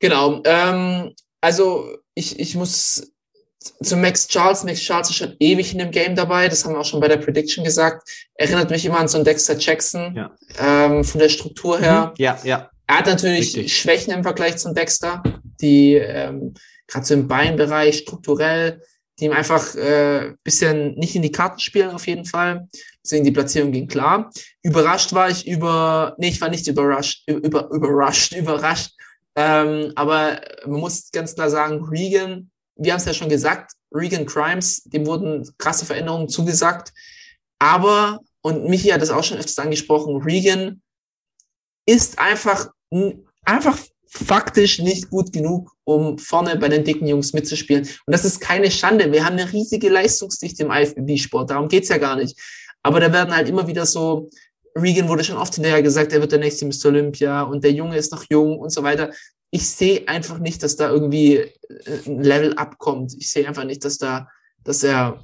[0.01, 0.43] Genau.
[0.45, 3.13] Ähm, also ich, ich muss
[3.83, 4.65] zu Max Charles.
[4.65, 6.49] Max Charles ist schon ewig in dem Game dabei.
[6.49, 8.09] Das haben wir auch schon bei der Prediction gesagt.
[8.35, 10.17] Erinnert mich immer an so einen Dexter Jackson.
[10.17, 10.35] Ja.
[10.59, 12.15] Ähm, von der Struktur her.
[12.17, 12.71] Ja, ja.
[12.87, 13.77] Er hat natürlich Richtig.
[13.77, 15.23] Schwächen im Vergleich zum Dexter,
[15.61, 16.55] die ähm,
[16.89, 18.83] gerade so im Beinbereich strukturell,
[19.19, 22.69] die ihm einfach äh, bisschen nicht in die Karten spielen auf jeden Fall.
[23.05, 24.31] Deswegen die Platzierung ging klar.
[24.63, 28.93] Überrascht war ich über, nee, ich war nicht überrascht, über, überrascht, überrascht.
[29.35, 34.27] Ähm, aber man muss ganz klar sagen, Regan, wir haben es ja schon gesagt, Regan
[34.27, 36.93] Crimes, dem wurden krasse Veränderungen zugesagt.
[37.59, 40.83] Aber, und Michi hat das auch schon öfters angesprochen, Regan
[41.87, 42.69] ist einfach,
[43.45, 43.79] einfach
[44.13, 47.85] faktisch nicht gut genug, um vorne bei den dicken Jungs mitzuspielen.
[47.85, 49.11] Und das ist keine Schande.
[49.11, 51.51] Wir haben eine riesige Leistungsdichte im IFBB-Sport.
[51.51, 52.39] Darum geht's ja gar nicht.
[52.83, 54.29] Aber da werden halt immer wieder so,
[54.77, 56.87] Regan wurde schon oft hinterher gesagt, er wird der nächste Mr.
[56.87, 59.11] Olympia und der Junge ist noch jung und so weiter.
[59.51, 61.51] Ich sehe einfach nicht, dass da irgendwie äh,
[62.07, 63.15] ein Level abkommt.
[63.19, 64.29] Ich sehe einfach nicht, dass da,
[64.63, 65.23] dass er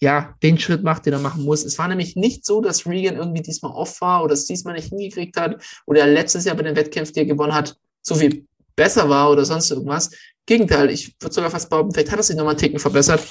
[0.00, 1.64] ja, den Schritt macht, den er machen muss.
[1.64, 4.88] Es war nämlich nicht so, dass Regan irgendwie diesmal off war oder es diesmal nicht
[4.88, 8.46] hingekriegt hat oder er letztes Jahr bei den Wettkämpfen, die er gewonnen hat, so viel
[8.76, 10.10] besser war oder sonst irgendwas.
[10.46, 13.26] Gegenteil, ich würde sogar fast behaupten, vielleicht hat er sich nochmal einen Ticken verbessert,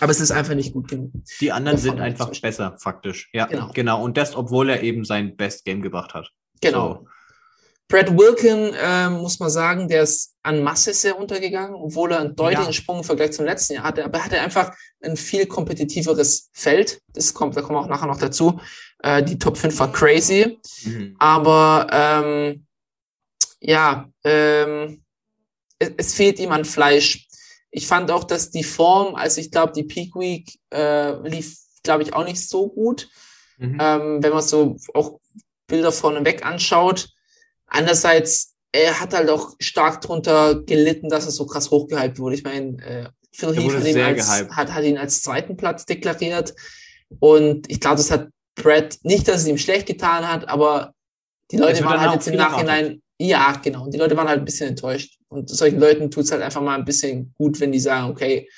[0.00, 1.10] aber es ist einfach nicht gut genug.
[1.40, 3.28] Die anderen Der sind einfach besser, faktisch.
[3.32, 3.70] Ja, Genau.
[3.74, 4.02] genau.
[4.04, 6.30] Und das, obwohl er eben sein Best Game gebracht hat.
[6.60, 7.06] Genau.
[7.90, 12.36] Brad Wilkin, ähm, muss man sagen, der ist an Masse sehr untergegangen, obwohl er einen
[12.36, 12.72] deutlichen Ja.
[12.74, 14.04] Sprung im Vergleich zum letzten Jahr hatte.
[14.04, 17.00] Aber er hatte einfach ein viel kompetitiveres Feld.
[17.14, 18.60] Das kommt, da kommen wir auch nachher noch dazu.
[19.02, 20.58] Äh, die Top 5 war crazy.
[20.84, 21.16] Mhm.
[21.18, 22.66] Aber ähm,
[23.60, 25.02] ja, ähm,
[25.78, 27.26] es, es fehlt ihm an Fleisch.
[27.70, 32.02] Ich fand auch, dass die Form, also ich glaube, die Peak Week äh, lief, glaube
[32.02, 33.08] ich, auch nicht so gut.
[33.58, 33.78] Mhm.
[33.80, 35.18] Ähm, wenn man so auch
[35.68, 37.10] Bilder vorneweg anschaut.
[37.66, 42.34] Andererseits, er hat halt auch stark drunter gelitten, dass er so krass hochgehypt wurde.
[42.34, 46.54] Ich meine, äh, Phil Heath hat ihn, als, hat, hat ihn als zweiten Platz deklariert.
[47.20, 50.94] Und ich glaube, das hat Brad nicht, dass es ihm schlecht getan hat, aber
[51.50, 52.36] die Leute waren halt jetzt im.
[52.36, 53.84] Nachhinein, ja, genau.
[53.84, 55.18] Und die Leute waren halt ein bisschen enttäuscht.
[55.28, 58.48] Und solchen Leuten tut es halt einfach mal ein bisschen gut, wenn die sagen, okay,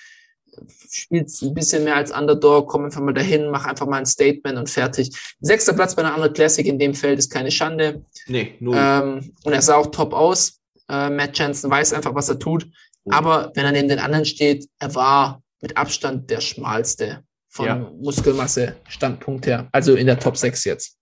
[0.90, 4.58] spielst ein bisschen mehr als Underdog, komm einfach mal dahin, mach einfach mal ein Statement
[4.58, 5.10] und fertig.
[5.40, 8.04] Sechster Platz bei einer anderen Classic in dem Feld ist keine Schande.
[8.26, 8.76] Nee, null.
[8.78, 10.60] Ähm, und er sah auch top aus.
[10.88, 12.66] Äh, Matt Jensen weiß einfach, was er tut.
[13.04, 13.12] Oh.
[13.12, 17.76] Aber wenn er neben den anderen steht, er war mit Abstand der schmalste von Ja.
[18.00, 19.68] Muskelmasse-Standpunkt her.
[19.72, 20.98] Also in der Top 6 jetzt.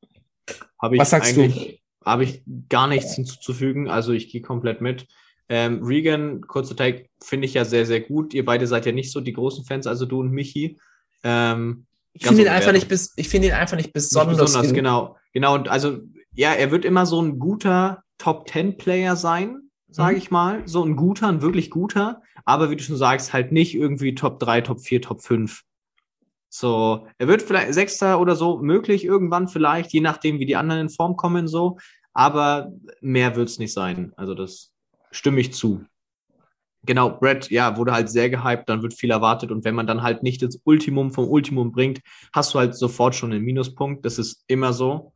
[0.80, 1.52] Habe ich was sagst du?
[2.08, 3.88] Habe ich gar nichts hinzuzufügen.
[3.88, 5.06] Also ich gehe komplett mit.
[5.50, 8.34] Ähm, Regan, kurzer Take, finde ich ja sehr, sehr gut.
[8.34, 10.78] Ihr beide seid ja nicht so die großen Fans, also du und Michi.
[11.24, 12.88] Ähm, Ich finde ihn, einfach nicht Wertung.
[12.88, 14.74] bis, ich finde ihn einfach nicht Nicht besonders, besonders, genug.
[14.74, 15.16] genau.
[15.32, 15.98] Genau, und also,
[16.34, 20.18] ja, er wird immer so ein guter Top-10-Player sein, sage Mhm.
[20.18, 20.62] ich mal.
[20.66, 22.22] So ein guter, ein wirklich guter.
[22.44, 25.62] Aber wie du schon sagst, halt nicht irgendwie Top 3, Top 4, Top 5.
[26.50, 30.82] So, er wird vielleicht Sechster oder so möglich irgendwann vielleicht, je nachdem, wie die anderen
[30.82, 31.78] in Form kommen, so.
[32.18, 34.12] Aber mehr wird's nicht sein.
[34.16, 34.72] Also das
[35.12, 35.84] stimme ich zu.
[36.84, 40.02] Genau, Brett, ja, wurde halt sehr gehypt, dann wird viel erwartet und wenn man dann
[40.02, 42.00] halt nicht das Ultimum vom Ultimum bringt,
[42.32, 44.04] hast du halt sofort schon einen Minuspunkt.
[44.04, 45.12] Das ist immer so.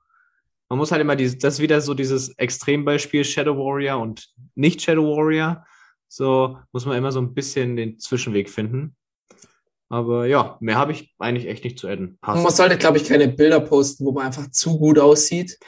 [0.69, 4.81] Man muss halt immer dieses, das ist wieder so dieses Extrembeispiel Shadow Warrior und nicht
[4.81, 5.67] Shadow Warrior.
[6.07, 8.95] So muss man immer so ein bisschen den Zwischenweg finden.
[9.89, 12.17] Aber ja, mehr habe ich eigentlich echt nicht zu adden.
[12.25, 15.59] Und man sollte, glaube ich, keine Bilder posten, wo man einfach zu gut aussieht.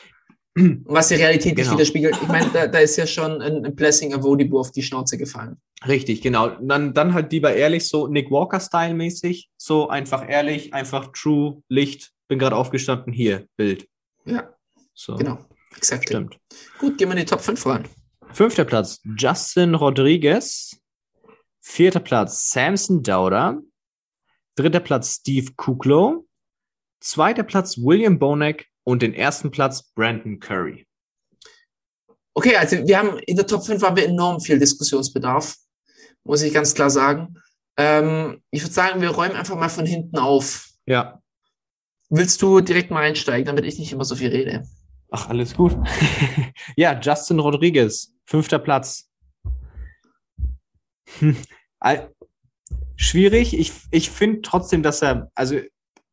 [0.57, 1.75] Was die Realität nicht Genau.
[1.77, 2.17] widerspiegelt.
[2.23, 5.61] Ich meine, da, da ist ja schon ein, ein Blessing Avodibu auf die Schnauze gefallen.
[5.87, 6.51] Richtig, genau.
[6.61, 9.51] Dann, dann halt lieber ehrlich, so Nick Walker-Style mäßig.
[9.57, 13.89] So einfach ehrlich, einfach true, Licht, bin gerade aufgestanden, hier, Bild.
[14.25, 14.55] Ja,
[14.95, 15.39] So, genau.
[15.77, 16.05] Exakt.
[16.05, 16.39] stimmt.
[16.79, 17.89] Gut, gehen wir in die Top 5 rein.
[18.33, 20.79] Fünfter Platz, Justin Rodriguez.
[21.61, 23.61] Vierter Platz, Samson Dauder.
[24.55, 26.27] Dritter Platz, Steve Kuklo.
[27.01, 28.69] Zweiter Platz, William Bonek.
[28.85, 30.87] Und den ersten Platz, Brandon Curry.
[32.35, 35.57] Okay, also wir haben in der Top 5 haben wir enorm viel Diskussionsbedarf,
[36.25, 37.37] muss ich ganz klar sagen.
[37.77, 40.69] Ähm, ich würde sagen, wir räumen einfach mal von hinten auf.
[40.87, 41.21] Ja.
[42.11, 44.65] Willst du direkt mal einsteigen, damit ich nicht immer so viel rede?
[45.11, 45.77] Ach, alles gut.
[46.77, 49.09] ja, Justin Rodriguez, fünfter Platz.
[52.97, 53.59] Schwierig.
[53.59, 55.61] Ich, ich finde trotzdem, dass er, also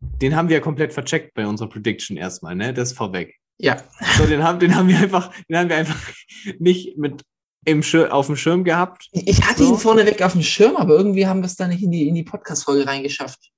[0.02, 2.74] den haben wir ja komplett vercheckt bei unserer Prediction erstmal, ne?
[2.74, 3.36] Das ist vorweg.
[3.60, 3.78] Ja,
[4.18, 6.00] So, den haben, den haben wir einfach, den haben wir einfach
[6.60, 7.22] nicht mit
[7.64, 9.08] im Schir auf dem Schirm gehabt.
[9.12, 9.74] ich hatte So.
[9.74, 12.16] ihn vorneweg auf dem Schirm, aber irgendwie haben wir es da nicht in die, in
[12.16, 13.52] die Podcast-Folge reingeschafft.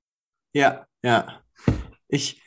[0.53, 1.41] Ja, ja.
[2.09, 2.41] Ich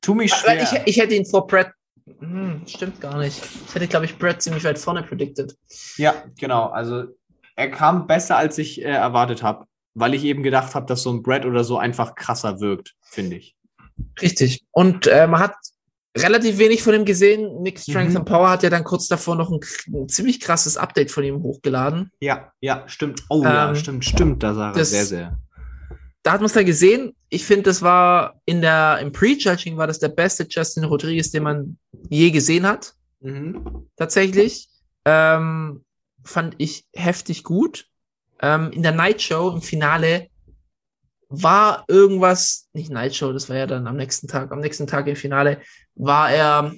[0.00, 0.60] tu mich schwer.
[0.62, 1.70] Ich, ich hätte ihn vor Brad.
[2.18, 3.40] Hm, stimmt gar nicht.
[3.68, 5.56] Ich hätte, glaube ich, Brad ziemlich weit vorne predicted.
[5.96, 6.66] Ja, genau.
[6.70, 7.04] Also
[7.54, 11.10] er kam besser, als ich äh, erwartet habe, weil ich eben gedacht habe, dass so
[11.12, 13.56] ein Brad oder so einfach krasser wirkt, finde ich.
[14.20, 14.64] Richtig.
[14.70, 15.54] Und äh, man hat
[16.16, 17.62] relativ wenig von ihm gesehen.
[17.62, 18.16] Nick Strength Mhm.
[18.18, 19.60] and Power hat ja dann kurz davor noch ein,
[19.94, 22.10] ein ziemlich krasses Update von ihm hochgeladen.
[22.20, 23.22] Ja, ja, stimmt.
[23.28, 24.42] Oh ja, Ähm, stimmt, stimmt.
[24.42, 25.38] Da sah er das- sehr, sehr.
[26.22, 27.14] Da hat man es dann gesehen.
[27.30, 31.42] Ich finde, das war in der, im Pre-Judging war das der beste Justin Rodriguez, den
[31.44, 32.94] man je gesehen hat.
[33.22, 33.86] Mhm.
[33.96, 34.68] tatsächlich.
[35.04, 35.84] Ähm,
[36.24, 37.86] fand ich heftig gut.
[38.42, 40.28] Ähm, in der Night Show im Finale
[41.28, 45.06] war irgendwas, nicht Night Show, das war ja dann am nächsten Tag, am nächsten Tag
[45.06, 45.60] im Finale,
[45.94, 46.74] war er,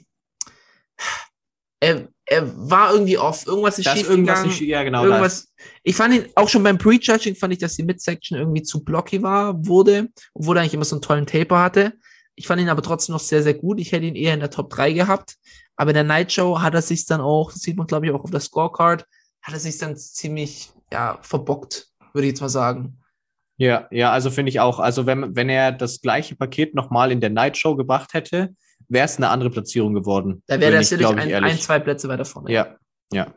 [1.81, 5.05] er, er war irgendwie off, irgendwas ist ist schief irgendwas gegangen, nicht, ja, genau.
[5.05, 5.53] Ist, irgendwas.
[5.83, 9.23] Ich fand ihn auch schon beim Pre-Judging fand ich, dass die Midsection irgendwie zu blocky
[9.23, 11.95] war, wurde, obwohl er eigentlich immer so einen tollen Taper hatte.
[12.35, 13.79] Ich fand ihn aber trotzdem noch sehr, sehr gut.
[13.79, 15.37] Ich hätte ihn eher in der Top 3 gehabt.
[15.77, 18.13] Aber in der Night Show hat er sich dann auch, das sieht man glaube ich
[18.13, 19.07] auch auf der Scorecard,
[19.43, 22.99] hat er sich dann ziemlich, ja, verbockt, würde ich jetzt mal sagen.
[23.57, 24.79] ja, ja, also finde ich auch.
[24.79, 28.55] Also wenn, wenn er das gleiche Paket nochmal in der Night Show gebracht hätte,
[28.89, 30.43] wäre es eine andere Platzierung geworden.
[30.47, 32.53] Da wäre er ich, sicherlich ein, ein, zwei Plätze weiter vorne.
[32.53, 32.77] Ja,
[33.13, 33.33] ja.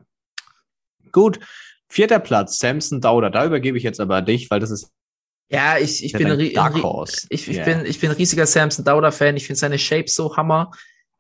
[1.12, 1.40] Gut.
[1.88, 3.30] Vierter Platz, Samson Dauder.
[3.30, 4.92] Da übergebe ich jetzt aber an dich, weil das ist
[5.50, 7.28] Ja, ich, ich bin Dark Horse.
[7.30, 7.64] Ich, ich, Ja.
[7.64, 9.38] bin, ich bin riesiger Samson Dauder-Fan.
[9.38, 10.72] Ich finde seine Shape so hammer.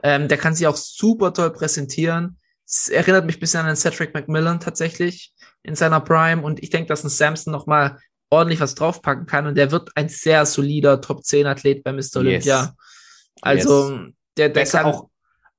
[0.04, 2.40] Ähm, der kann sich auch super toll präsentieren.
[2.66, 5.35] Es erinnert mich ein bisschen an den Cedric McMillan tatsächlich
[5.66, 6.42] in seiner Prime.
[6.42, 7.98] Und ich denke, dass ein Samson noch mal
[8.30, 9.48] ordentlich was draufpacken kann.
[9.48, 12.18] Und der wird ein sehr solider Top-10-Athlet bei Mr.
[12.18, 12.76] Olympia.
[13.42, 13.98] Also,
[14.38, 15.10] der, der besser kann auch,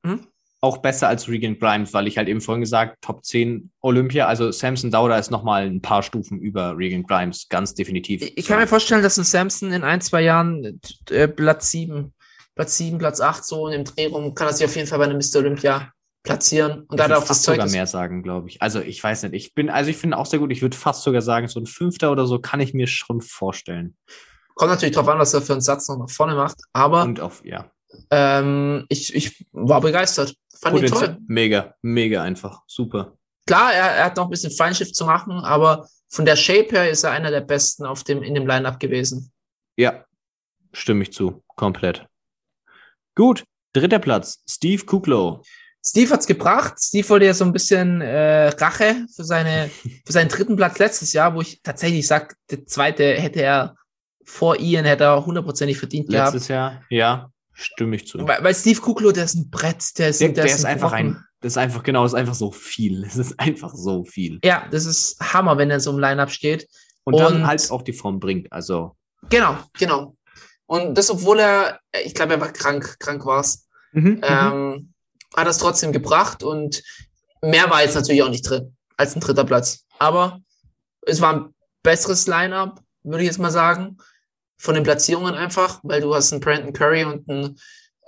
[0.05, 0.27] Hm?
[0.61, 4.51] auch besser als Regan Grimes, weil ich halt eben vorhin gesagt, Top 10 Olympia, also
[4.51, 8.23] Samson Dauder ist nochmal ein paar Stufen über Regan Grimes, ganz definitiv.
[8.23, 12.15] Ich, ich kann mir vorstellen, dass ein Samson in ein, zwei Jahren äh, Platz sieben,
[12.55, 14.99] Platz sieben, Platz acht, so in dem Dreh rum, kann er sich auf jeden Fall
[14.99, 15.41] bei einem Mr.
[15.41, 15.93] Olympia
[16.27, 16.81] platzieren.
[16.81, 17.57] Und ich da hat würde auch das Zeug.
[17.57, 18.61] sogar mehr sagen, glaube ich.
[18.61, 21.03] Also ich weiß nicht, ich bin, also ich finde auch sehr gut, ich würde fast
[21.03, 23.97] sogar sagen, so ein Fünfter oder so kann ich mir schon vorstellen.
[24.55, 26.57] Kommt natürlich drauf an, was er für einen Satz noch nach vorne macht.
[26.73, 27.71] Aber Und auf, ja.
[28.11, 30.35] ähm, ich, ich war begeistert.
[30.61, 31.19] Fand ihn toll.
[31.27, 32.63] Mega, mega einfach.
[32.67, 33.13] Super.
[33.47, 36.91] Klar, er, er hat noch ein bisschen Feinschiff zu machen, aber von der Shape her
[36.91, 39.33] ist er einer der besten auf dem, in dem Line-Up gewesen.
[39.77, 40.05] Ja,
[40.73, 41.43] stimme ich zu.
[41.55, 42.07] Komplett.
[43.15, 43.45] Gut.
[43.73, 45.43] Dritter Platz, Steve Kuklo.
[45.87, 46.75] Steve hat's gebracht.
[46.81, 49.71] Steve wollte ja so ein bisschen äh, Rache für, seine,
[50.07, 53.77] für seinen dritten Platz letztes Jahr, wo ich tatsächlich sage, der zweite hätte er
[54.25, 56.33] vor Ian, hätte er hundertprozentig verdient gehabt.
[56.35, 58.19] Letztes Jahr, ja, stimme ich zu.
[58.27, 60.91] Weil, weil Steve Kuklo, der ist ein Brett, der ist, Der, der, der ist einfach
[60.91, 61.17] Brocken.
[61.17, 63.05] ein, das ist einfach, genau, das ist einfach so viel.
[63.05, 64.41] Es ist einfach so viel.
[64.43, 66.67] Ja, das ist Hammer, wenn er so im Line-Up steht.
[67.05, 68.53] Und dann Und- halt auch die Form bringt.
[68.53, 68.97] Also,
[69.29, 70.17] Genau, genau.
[70.67, 74.93] Und das, obwohl er, ich glaube, er war krank, krank war's, mhm, ähm,
[75.37, 76.83] hat das trotzdem gebracht und
[77.43, 79.85] mehr war jetzt natürlich auch nicht drin als ein dritter Platz.
[79.99, 80.41] Aber
[81.03, 83.99] es war ein besseres Line-Up, würde ich jetzt mal sagen,
[84.59, 87.59] von den Platzierungen einfach, weil du hast einen Brandon Curry und einen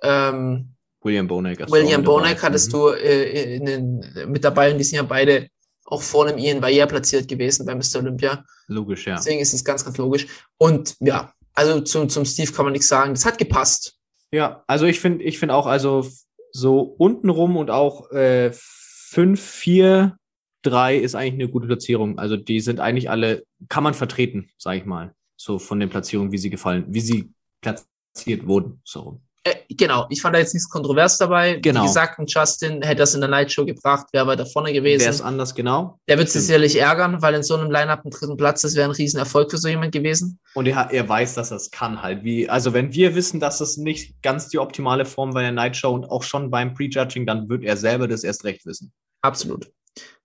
[0.02, 1.60] ähm, William Bonek.
[1.70, 2.20] William mit dabei.
[2.20, 2.72] Bonek hattest Mhm.
[2.72, 5.48] du äh, in den, mit dabei und die sind ja beide
[5.84, 8.00] auch vor dem Ian Barriere platziert gewesen bei Mr.
[8.00, 8.44] Olympia.
[8.66, 9.16] Logisch, ja.
[9.16, 10.26] Deswegen ist es ganz, ganz logisch.
[10.58, 13.14] Und ja, also zum, zum Steve kann man nichts sagen.
[13.14, 13.94] Das hat gepasst.
[14.30, 16.06] Ja, also ich finde, ich finde auch, also
[16.52, 20.16] so untenrum und auch äh, 5, 4,
[20.62, 22.18] 3 ist eigentlich eine gute Platzierung.
[22.18, 25.14] Also die sind eigentlich alle, kann man vertreten, sage ich mal.
[25.36, 28.80] So von den Platzierungen, wie sie gefallen, wie sie platziert wurden.
[28.84, 29.27] So rum.
[29.44, 31.56] Äh, genau, ich fand da jetzt nichts kontrovers dabei.
[31.56, 31.82] Genau.
[31.82, 34.96] Wie gesagt, ein Justin hätte das in der Night Show gebracht, wäre weiter vorne Wäre
[34.96, 35.24] es gewesen.
[35.24, 35.98] anders, genau.
[36.08, 38.88] Der wird sich sicherlich ärgern, weil in so einem Line-Up ein dritten Platz, das wäre
[38.88, 40.38] ein Riesenerfolg für so jemand gewesen.
[40.54, 42.24] Und er, er weiß, dass er es kann halt.
[42.24, 45.64] Wie, also wenn wir wissen, dass es nicht ganz die optimale Form war in der
[45.64, 48.92] Night Show und auch schon beim Prejudging, dann wird er selber das erst recht wissen.
[49.22, 49.70] Absolut.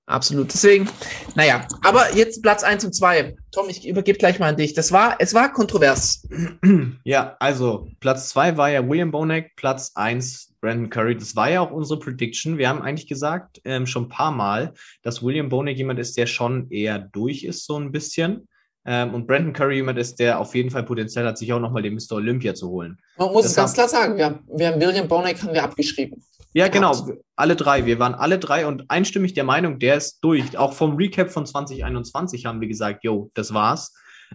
[0.06, 0.54] Absolut.
[0.54, 0.90] Deswegen,
[1.36, 3.36] naja, aber jetzt Platz 1 und 2.
[3.52, 4.74] Tom, ich übergebe gleich mal an dich.
[4.74, 6.28] Das war, es war kontrovers.
[7.06, 11.18] Ja, also Platz zwei war ja William Bonek, Platz eins Brandon Curry.
[11.18, 12.58] Das war ja auch unsere Prediction.
[12.58, 16.28] Wir haben eigentlich gesagt, ähm, schon ein paar Mal, dass William Bonek jemand ist, der
[16.28, 18.48] schon eher durch ist, so ein bisschen.
[18.86, 21.84] Ähm, und Brandon Curry jemand ist, der auf jeden Fall Potenzial hat, sich auch nochmal
[21.84, 22.14] den Mr.
[22.14, 22.98] Olympia zu holen.
[23.18, 26.22] Man muss es ganz klar sagen, wir haben, wir haben William Bonek haben wir abgeschrieben.
[26.54, 26.90] Ja, genau.
[26.90, 27.20] absolut.
[27.36, 27.86] Alle drei.
[27.86, 30.58] Wir waren alle drei und einstimmig der Meinung, der ist durch.
[30.58, 33.94] Auch vom Recap von 2021 haben wir gesagt, yo, das war's.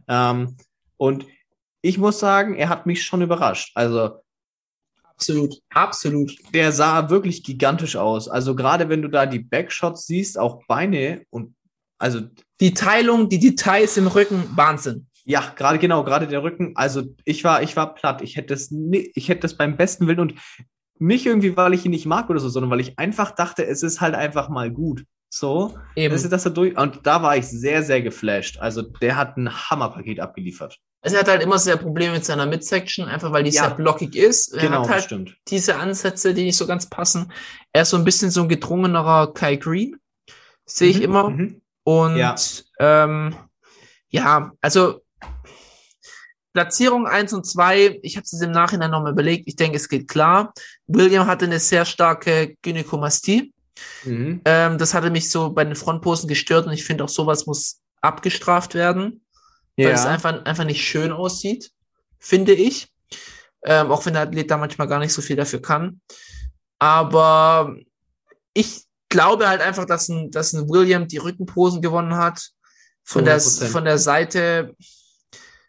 [0.08, 0.56] Ähm,
[0.96, 1.26] und
[1.80, 3.70] ich muss sagen, er hat mich schon überrascht.
[3.76, 4.20] Also,
[5.14, 5.54] Absolut.
[5.70, 6.36] Absolut.
[6.54, 8.28] der sah wirklich gigantisch aus.
[8.28, 11.54] Also, gerade wenn du da die Backshots siehst, auch Beine und
[12.00, 12.20] also,
[12.60, 15.08] Die Teilung, die Details im Rücken, Wahnsinn.
[15.24, 16.72] ja, gerade genau, gerade der Rücken.
[16.76, 18.22] Also, ich war, ich war platt.
[18.22, 18.72] Ich hätte das,
[19.14, 20.34] ich hätte das beim besten Willen und
[21.00, 23.82] nicht irgendwie, weil ich ihn nicht mag oder so, sondern weil ich einfach dachte, es
[23.82, 25.04] ist halt einfach mal gut.
[25.30, 25.78] So.
[25.94, 26.12] Eben.
[26.12, 26.76] Das ist das durch.
[26.76, 28.58] Und da war ich sehr, sehr geflasht.
[28.60, 30.78] Also der hat ein Hammerpaket abgeliefert.
[31.02, 33.66] Also er hat halt immer sehr Probleme mit seiner Midsection, einfach weil die Ja.
[33.66, 34.54] sehr blockig ist.
[34.54, 35.36] Er genau, hat halt stimmt.
[35.48, 37.30] diese Ansätze, die nicht so ganz passen.
[37.72, 39.96] Er ist so ein bisschen so ein gedrungenerer Kai Green,
[40.64, 41.30] sehe ich Mhm, immer.
[41.30, 41.60] mhm.
[41.84, 42.34] Und Ja.
[42.80, 43.36] ähm,
[44.08, 45.02] ja, also
[46.58, 50.08] Platzierung 1 und 2, ich habe es im Nachhinein nochmal überlegt, ich denke, es geht
[50.08, 50.52] klar.
[50.88, 53.52] William hatte eine sehr starke Gynäkomastie.
[54.02, 54.40] Mhm.
[54.44, 57.78] Ähm, das hatte mich so bei den Frontposen gestört und ich finde auch sowas muss
[58.00, 59.20] abgestraft werden,
[59.76, 60.10] weil es Ja.
[60.10, 61.70] einfach, einfach nicht schön aussieht,
[62.18, 62.88] finde ich.
[63.62, 66.00] Ähm, auch wenn der Athlet da manchmal gar nicht so viel dafür kann.
[66.80, 67.76] Aber
[68.52, 72.50] ich glaube halt einfach, dass ein, dass ein William die Rückenposen gewonnen hat.
[73.04, 73.68] Von der, 100%.
[73.68, 74.74] von der Seite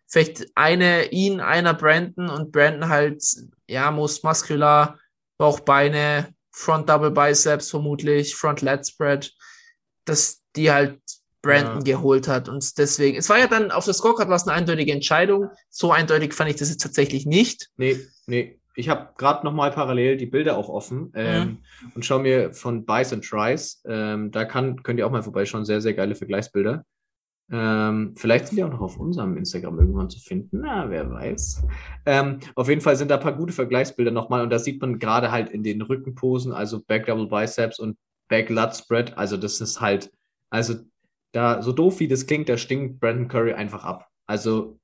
[0.09, 3.23] vielleicht eine ihn, einer Brandon und Brandon halt,
[3.67, 4.99] ja, most muscular,
[5.37, 9.31] Bauchbeine, Front Double Biceps vermutlich, Front Lat Spread,
[10.05, 10.99] dass die halt
[11.41, 14.57] Brandon geholt hat und deswegen, es war ja dann auf der Scorecard war es eine
[14.57, 15.49] eindeutige Entscheidung.
[15.69, 17.69] So eindeutig fand ich das jetzt tatsächlich nicht.
[17.77, 18.59] Nee, nee.
[18.75, 21.57] Ich habe gerade noch mal parallel die Bilder auch offen ähm,
[21.95, 23.81] und schaue mir von Buys and Tries.
[23.85, 25.65] Ähm, da kann, könnt ihr auch mal vorbeischauen.
[25.65, 26.85] Sehr, sehr geile Vergleichsbilder.
[27.51, 30.59] Ähm, vielleicht sind die auch noch auf unserem Instagram irgendwann zu finden.
[30.61, 31.63] Na, wer weiß.
[32.05, 34.99] Ähm, auf jeden Fall sind da ein paar gute Vergleichsbilder nochmal und da sieht man
[34.99, 39.17] gerade halt in den Rückenposen, also Back Double Biceps und Back Lat Spread.
[39.17, 40.11] Also das ist halt,
[40.51, 40.75] also
[41.31, 44.07] da, so doof wie das klingt, da stinkt Brandon Curry einfach ab.
[44.27, 44.79] Also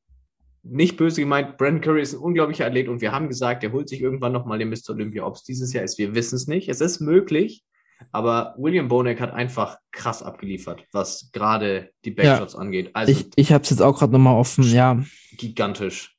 [0.64, 3.88] nicht böse gemeint, Brandon Curry ist ein unglaublicher Athlet und wir haben gesagt, er holt
[3.88, 4.90] sich irgendwann nochmal den Mr.
[4.90, 5.24] Olympia.
[5.24, 6.68] Ob es dieses Jahr ist, wir wissen es nicht.
[6.68, 7.64] Es ist möglich,
[8.12, 12.92] aber William Bonek hat einfach krass abgeliefert, was gerade die Backshots angeht.
[12.94, 15.04] Also ich ich habe es jetzt auch gerade nochmal offen, ja.
[15.38, 16.16] gigantisch.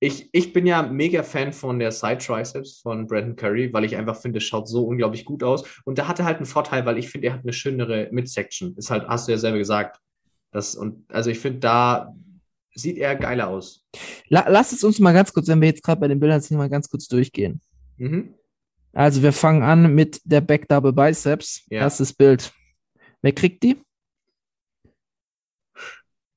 [0.00, 3.96] Ich, ich bin ja mega Fan von der Side Triceps von Brandon Curry, weil ich
[3.96, 5.64] einfach finde, es schaut so unglaublich gut aus.
[5.84, 8.76] Und da hat er halt einen Vorteil, weil ich finde, er hat eine schönere Midsection.
[8.76, 9.98] Ist halt, hast du ja selber gesagt.
[10.50, 12.14] Das, und also ich finde, da
[12.74, 13.86] sieht er geiler aus.
[14.28, 16.58] La lass es uns mal ganz kurz, wenn wir jetzt gerade bei den Bildern sind,
[16.58, 17.62] mal ganz kurz durchgehen.
[17.96, 18.34] Mhm.
[18.94, 21.66] Also wir fangen an mit der Back Double Biceps.
[21.68, 21.80] Ja.
[21.80, 22.52] Erstes Bild.
[23.22, 23.76] Wer kriegt die?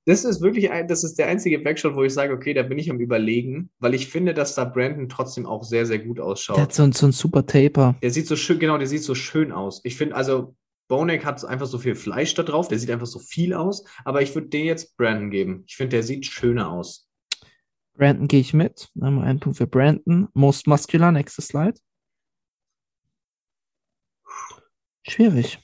[0.06, 2.80] Das ist wirklich ein, das ist der einzige Backshot, wo ich sage, okay, da bin
[2.80, 6.56] ich am überlegen, weil ich finde, dass da Brandon trotzdem auch sehr, sehr gut ausschaut.
[6.56, 7.98] Der hat so, so ein super Taper.
[8.02, 9.82] Der sieht so schön, genau, der sieht so schön aus.
[9.84, 10.56] Ich finde, also,
[10.88, 14.22] Bonek hat einfach so viel Fleisch da drauf, der sieht einfach so viel aus, aber
[14.22, 15.64] ich würde den jetzt Brandon geben.
[15.68, 17.10] Ich finde, der sieht schöner aus.
[17.98, 18.90] Brandon gehe ich mit.
[19.02, 20.30] Einmal einen Punkt für Brandon.
[20.34, 21.78] Most muscular, nächstes Slide.
[25.08, 25.60] Schwierig.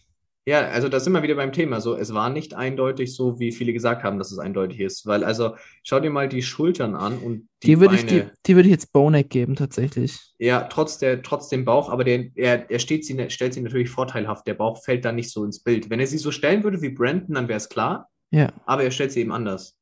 [0.45, 1.79] Ja, also da sind wir wieder beim Thema.
[1.79, 5.05] So, es war nicht eindeutig so, wie viele gesagt haben, dass es eindeutig ist.
[5.05, 8.55] Weil, also, schau dir mal die Schultern an und die, Die, würde ich, die, die
[8.57, 10.19] würde ich jetzt Bonek geben, tatsächlich.
[10.39, 13.89] Ja, trotz der, trotz dem Bauch, aber der, er, er steht sie, stellt sie natürlich
[13.89, 14.45] vorteilhaft.
[14.45, 15.89] Der Bauch fällt da nicht so ins Bild.
[15.89, 18.51] Wenn er sie so stellen würde wie Brandon, dann wäre es klar, Ja.
[18.65, 19.79] aber er stellt sie eben anders.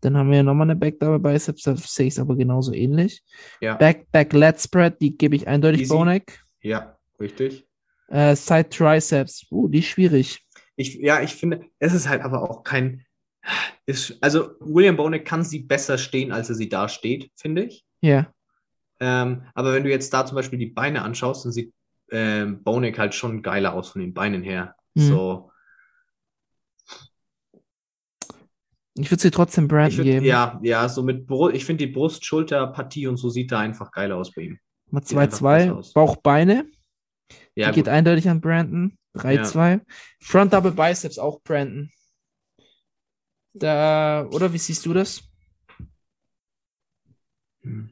[0.00, 3.22] Dann haben wir nochmal eine Back Double Biceps, da sehe ich es aber genauso ähnlich.
[3.60, 3.76] Ja.
[3.76, 5.94] Back, Back Lat Spread, die gebe ich eindeutig Easy.
[5.94, 6.40] Bonek.
[6.62, 7.64] Ja, richtig.
[8.10, 10.44] Äh, Side Triceps, uh, die ist schwierig.
[10.76, 13.04] Ich, ja, ich finde, es ist halt aber auch kein.
[13.86, 17.84] Ist, also, William Bonek kann sie besser stehen, als er sie da steht, finde ich.
[18.02, 18.32] Ja.
[19.00, 21.72] Ähm, aber wenn du jetzt da zum Beispiel die Beine anschaust, dann sieht
[22.10, 24.74] ähm, Bonek halt schon geiler aus von den Beinen her.
[24.94, 25.00] Mhm.
[25.00, 25.50] So,
[28.94, 30.26] Ich würde sie trotzdem Brandon würd, geben.
[30.26, 33.60] ja, ja, so mit Brust, ich finde die Brust, Schulter, Partie und so sieht da
[33.60, 34.58] einfach geiler aus bei ihm.
[34.90, 35.58] Mal Sieht einfach 2-2.
[35.58, 35.92] besser aus.
[35.92, 36.66] Bauch, Beine.
[37.54, 37.92] Ja, Die geht gut.
[37.92, 38.96] eindeutig an Brandon.
[39.16, 39.80] 3-2.
[40.20, 41.90] Front Double Biceps auch Brandon.
[43.52, 45.22] Da, oder wie siehst du das?
[47.62, 47.90] Hm.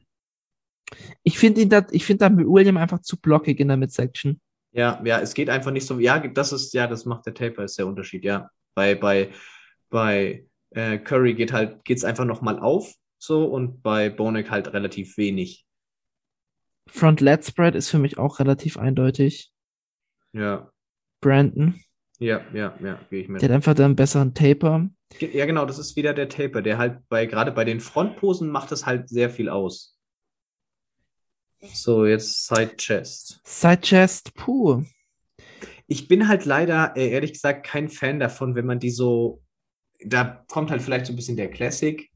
[1.23, 4.39] Ich finde ihn da, ich finde da mit William einfach zu blockig in der Midsection.
[4.71, 5.99] Ja, ja, es geht einfach nicht so.
[5.99, 8.49] Ja, das ist, ja, das macht der Taper, ist der Unterschied, ja.
[8.75, 9.31] Bei, bei,
[9.89, 15.17] bei äh, Curry geht halt, geht's einfach nochmal auf, so, und bei Bonek halt relativ
[15.17, 15.65] wenig.
[16.91, 19.51] Front Lat Spread ist für mich auch relativ eindeutig.
[20.33, 20.71] Ja,
[21.21, 21.81] Brandon.
[22.19, 23.41] ja, ja, ja, gehe ich mit.
[23.41, 24.89] Der hat einfach da einen besseren Taper.
[25.19, 28.71] Ja, genau, das ist wieder der Taper, der halt bei, gerade bei den Frontposen macht
[28.71, 29.97] das halt sehr viel aus.
[31.61, 33.41] So, jetzt Side Chest.
[33.43, 34.83] Side Chest, puh.
[35.87, 39.41] Ich bin halt leider, äh, ehrlich gesagt, kein Fan davon, wenn man die so,
[40.05, 42.08] da kommt halt vielleicht so ein bisschen der Classic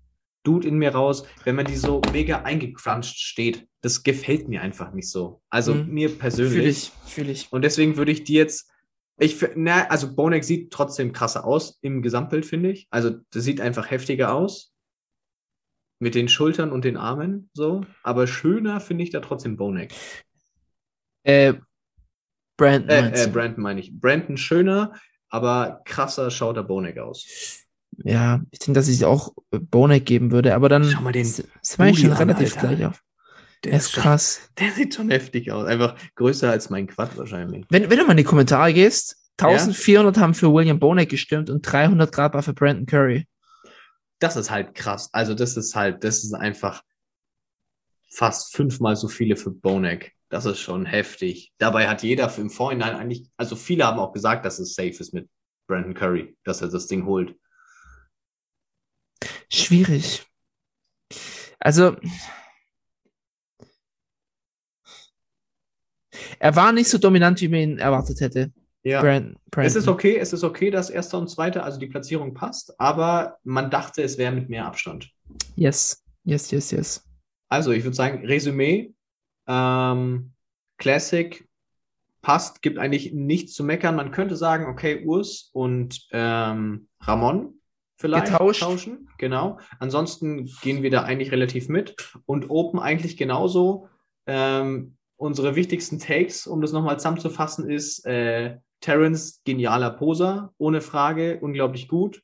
[0.44, 3.68] Dude in mir raus, wenn man die so mega eingecrunched steht.
[3.82, 5.42] Das gefällt mir einfach nicht so.
[5.50, 5.88] Also Mhm.
[5.94, 6.54] mir persönlich.
[6.54, 7.52] Fühl ich, fühl ich.
[7.52, 8.70] Und deswegen würde ich die jetzt,
[9.20, 12.88] ich, na, also Bonek sieht trotzdem krasser aus im Gesamtbild, finde ich.
[12.92, 14.74] Also das sieht einfach heftiger aus.
[16.00, 17.86] Mit den Schultern und den Armen, so.
[18.02, 19.94] Aber schöner finde ich da trotzdem Bonek.
[21.24, 21.54] Äh,
[22.58, 22.90] Brandon.
[23.14, 23.28] Äh, äh?
[23.28, 23.98] Brandon meine ich.
[23.98, 24.94] Brandon schöner,
[25.30, 27.63] aber krasser schaut der Bonek aus.
[28.04, 31.28] Ja, ich denke, dass ich auch äh, Bonek geben würde, aber dann Schau mal den
[31.28, 31.44] mir
[31.80, 32.68] eigentlich schon relativ Alter.
[32.76, 33.02] gleich auf.
[33.64, 34.50] Der Er ist schon- krass.
[34.60, 35.66] Der sieht schon heftig aus.
[35.66, 37.66] Einfach größer als mein Quad wahrscheinlich.
[37.70, 41.62] Wenn, wenn du mal in die Kommentare gehst, 1400 haben für William Bonek gestimmt und
[41.62, 43.26] 300 Grad war für Brandon Curry.
[44.20, 45.10] Das ist halt krass.
[45.12, 46.82] Also das ist halt, das ist einfach
[48.10, 50.14] fast fünfmal so viele für Bonek.
[50.30, 51.52] Das ist schon heftig.
[51.58, 55.14] Dabei hat jeder im Vorhinein eigentlich, also viele haben auch gesagt, dass es safe ist
[55.14, 55.30] mit
[55.68, 57.36] Brandon Curry, dass er das Ding holt.
[59.54, 60.26] Schwierig.
[61.60, 61.96] Also,
[66.40, 68.52] er war nicht so dominant, wie man ihn erwartet hätte.
[68.82, 69.02] Ja.
[69.02, 69.38] Brandon.
[69.58, 73.38] Es ist okay, es ist okay, dass erster und zweiter, also die Platzierung passt, aber
[73.44, 75.10] man dachte, es wäre mit mehr Abstand.
[75.56, 77.04] Yes, yes, yes, yes.
[77.48, 78.96] Also, ich würde sagen, Resümee,
[79.48, 80.34] ähm,
[80.80, 81.48] Classic
[82.24, 83.96] passt, gibt eigentlich nichts zu meckern.
[83.96, 87.60] Man könnte sagen, okay, Urs und ähm, Ramon
[88.04, 88.62] vielleicht Getauscht.
[88.62, 89.08] tauschen.
[89.18, 89.60] Genau.
[89.80, 91.96] Ansonsten gehen wir da eigentlich relativ mit.
[92.26, 93.88] Und Open eigentlich genauso.
[94.28, 101.40] Ähm, unsere wichtigsten Takes, um das nochmal zusammenzufassen, ist äh, Terrence, genialer Poser, ohne Frage,
[101.40, 102.22] unglaublich gut.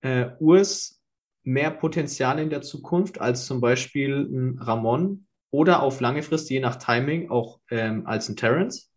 [0.00, 1.02] Äh, Urs,
[1.42, 6.60] mehr Potenzial in der Zukunft als zum Beispiel ein Ramon oder auf lange Frist, je
[6.60, 8.90] nach Timing, auch ähm, als ein Terrence.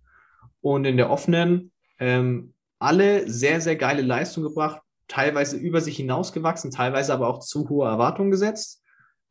[0.61, 6.71] Und in der offenen ähm, alle sehr, sehr geile Leistung gebracht, teilweise über sich hinausgewachsen,
[6.71, 8.83] teilweise aber auch zu hohe Erwartungen gesetzt.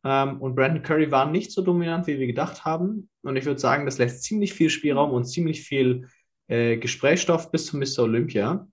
[0.03, 3.09] Ähm, und Brandon Curry war nicht so dominant, wie wir gedacht haben.
[3.23, 6.07] Und ich würde sagen, das lässt ziemlich viel Spielraum und ziemlich viel
[6.47, 8.03] äh, Gesprächsstoff bis zu Mr.
[8.03, 8.67] Olympia.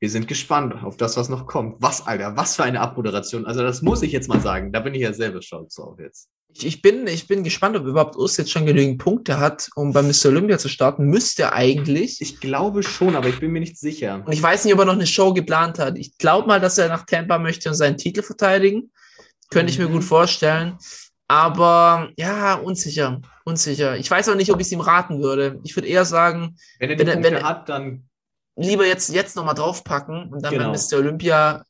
[0.00, 1.76] Wir sind gespannt auf das, was noch kommt.
[1.80, 3.46] Was, Alter, was für eine Abmoderation.
[3.46, 4.72] Also, das muss ich jetzt mal sagen.
[4.72, 6.31] Da bin ich ja selber stolz drauf jetzt.
[6.54, 10.02] Ich, bin, ich bin gespannt, ob überhaupt Urs jetzt schon genügend Punkte hat, um bei
[10.02, 10.26] Mr.
[10.26, 11.06] Olympia zu starten.
[11.06, 12.20] Müsste eigentlich.
[12.20, 14.22] Ich glaube schon, aber ich bin mir nicht sicher.
[14.26, 15.96] Und ich weiß nicht, ob er noch eine Show geplant hat.
[15.98, 18.90] Ich glaube mal, dass er nach Tampa möchte und seinen Titel verteidigen.
[19.50, 19.92] Könnte ich mir Mhm.
[19.92, 20.76] gut vorstellen.
[21.28, 23.20] Aber ja, unsicher.
[23.44, 23.96] Unsicher.
[23.96, 25.58] Ich weiß auch nicht, ob ich es ihm raten würde.
[25.64, 28.04] Ich würde eher sagen, Wenn er die Wenn Punkte wenn er- hat, dann.
[28.56, 30.70] lieber jetzt, jetzt nochmal draufpacken und dann Genau.
[30.70, 30.98] bei Mr.
[30.98, 31.64] Olympia.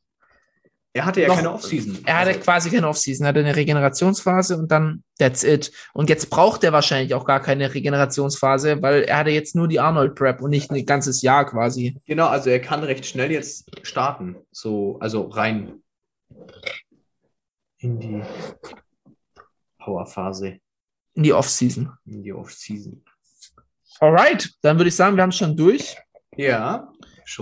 [0.95, 2.01] Er hatte ja Noch- keine Offseason.
[2.05, 5.73] Er hatte Also, quasi keine Offseason, er hatte eine Regenerationsphase und dann that's it.
[5.95, 9.81] Und jetzt braucht er wahrscheinlich auch gar keine Regenerationsphase, weil er hatte jetzt nur die
[9.81, 11.97] Arnold Prep und nicht ein ganzes Jahr quasi.
[12.07, 14.37] genau, also er kann recht schnell jetzt starten.
[14.51, 15.81] So, also rein
[17.79, 18.23] in die
[19.79, 20.59] Powerphase,
[21.15, 21.91] In die Offseason.
[22.05, 23.03] in die Offseason.
[23.99, 25.97] Alright, dann würde ich sagen, wir haben es schon durch.
[26.37, 26.92] Ja.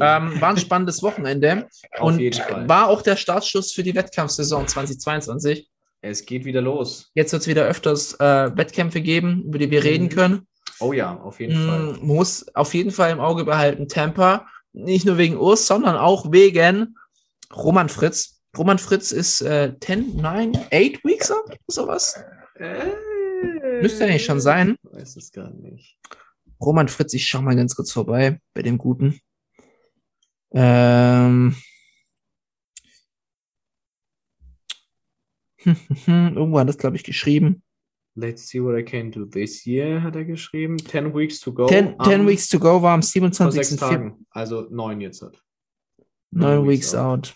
[0.00, 1.68] Ähm, war ein spannendes Wochenende
[2.00, 2.20] und
[2.68, 5.68] war auch der Startschuss für die Wettkampfsaison 2022.
[6.02, 7.10] es geht wieder los.
[7.14, 9.86] Jetzt wird es wieder öfters äh, Wettkämpfe geben, über die wir Mhm.
[9.86, 10.46] reden können.
[10.78, 11.98] Oh ja, auf jeden Mm, Fall.
[12.00, 13.86] Muss auf jeden Fall im Auge behalten.
[13.86, 16.96] Tampa, nicht nur wegen Urs, sondern auch wegen
[17.54, 18.40] Roman Fritz.
[18.56, 20.70] Roman Fritz ist äh, 10, 9, 8
[21.04, 22.18] Weeks up, sowas.
[22.58, 22.86] Äh,
[23.82, 24.76] Müsste eigentlich schon sein.
[24.84, 25.98] Ich weiß es gar nicht.
[26.60, 29.20] Roman Fritz, ich schau mal ganz kurz vorbei bei dem Guten.
[30.52, 31.56] Ähm.
[36.06, 37.62] Irgendwo hat das, glaube ich, geschrieben.
[38.16, 40.78] Let's see what I can do this year, hat er geschrieben.
[40.78, 41.66] 10 weeks to go.
[41.66, 43.78] Ten, ten weeks to go war am vor sechs 27.
[43.78, 43.90] Februar.
[43.90, 44.26] Tagen.
[44.30, 45.22] Also neun jetzt.
[45.22, 45.40] Hat.
[46.32, 47.34] Nine weeks weeks out.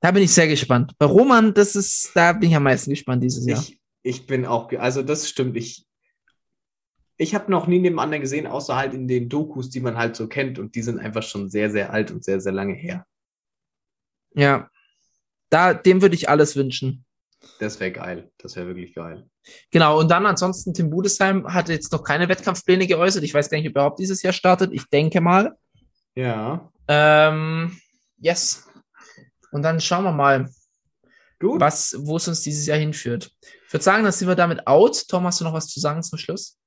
[0.00, 0.92] Da bin ich sehr gespannt.
[0.98, 3.60] Bei Roman, das ist, da bin ich am meisten gespannt dieses Jahr.
[3.60, 5.56] Ich, ich bin auch, also das stimmt.
[5.56, 5.85] Ich,
[7.18, 10.16] ich habe noch nie neben anderen gesehen, außer halt in den Dokus, die man halt
[10.16, 10.58] so kennt.
[10.58, 13.06] Und die sind einfach schon sehr, sehr alt und sehr, sehr lange her.
[14.34, 14.68] Ja.
[15.48, 17.04] Da, dem würde ich alles wünschen.
[17.58, 18.30] Das wäre geil.
[18.38, 19.28] Das wäre wirklich geil.
[19.70, 23.22] Genau, und dann ansonsten Tim Budesheim hat jetzt noch keine Wettkampfpläne geäußert.
[23.22, 24.72] Ich weiß gar nicht, ob er überhaupt dieses Jahr startet.
[24.72, 25.56] Ich denke mal.
[26.14, 26.70] Ja.
[26.88, 27.78] Ähm,
[28.18, 28.68] yes.
[29.52, 30.50] Und dann schauen wir mal,
[31.38, 31.60] Gut.
[31.60, 33.30] was, wo es uns dieses Jahr hinführt.
[33.66, 35.06] Ich würde sagen, dann sind wir damit out.
[35.08, 36.58] Tom, hast du noch was zu sagen zum Schluss?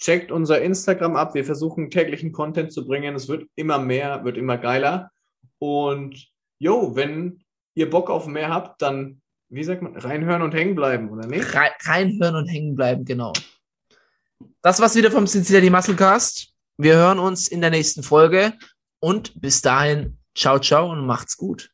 [0.00, 1.34] Checkt unser Instagram ab.
[1.34, 3.14] Wir versuchen täglichen Content zu bringen.
[3.14, 5.10] Es wird immer mehr, wird immer geiler.
[5.58, 6.28] Und
[6.58, 7.44] jo, wenn
[7.74, 9.20] ihr Bock auf mehr habt, dann,
[9.50, 11.54] wie sagt man, reinhören und hängen bleiben, oder nicht?
[11.54, 13.32] Rein, reinhören und hängen bleiben, genau.
[14.62, 16.54] Das war's wieder vom Cincinnati Musclecast.
[16.78, 18.54] Wir hören uns in der nächsten Folge
[19.00, 21.68] und bis dahin, ciao, ciao und macht's gut.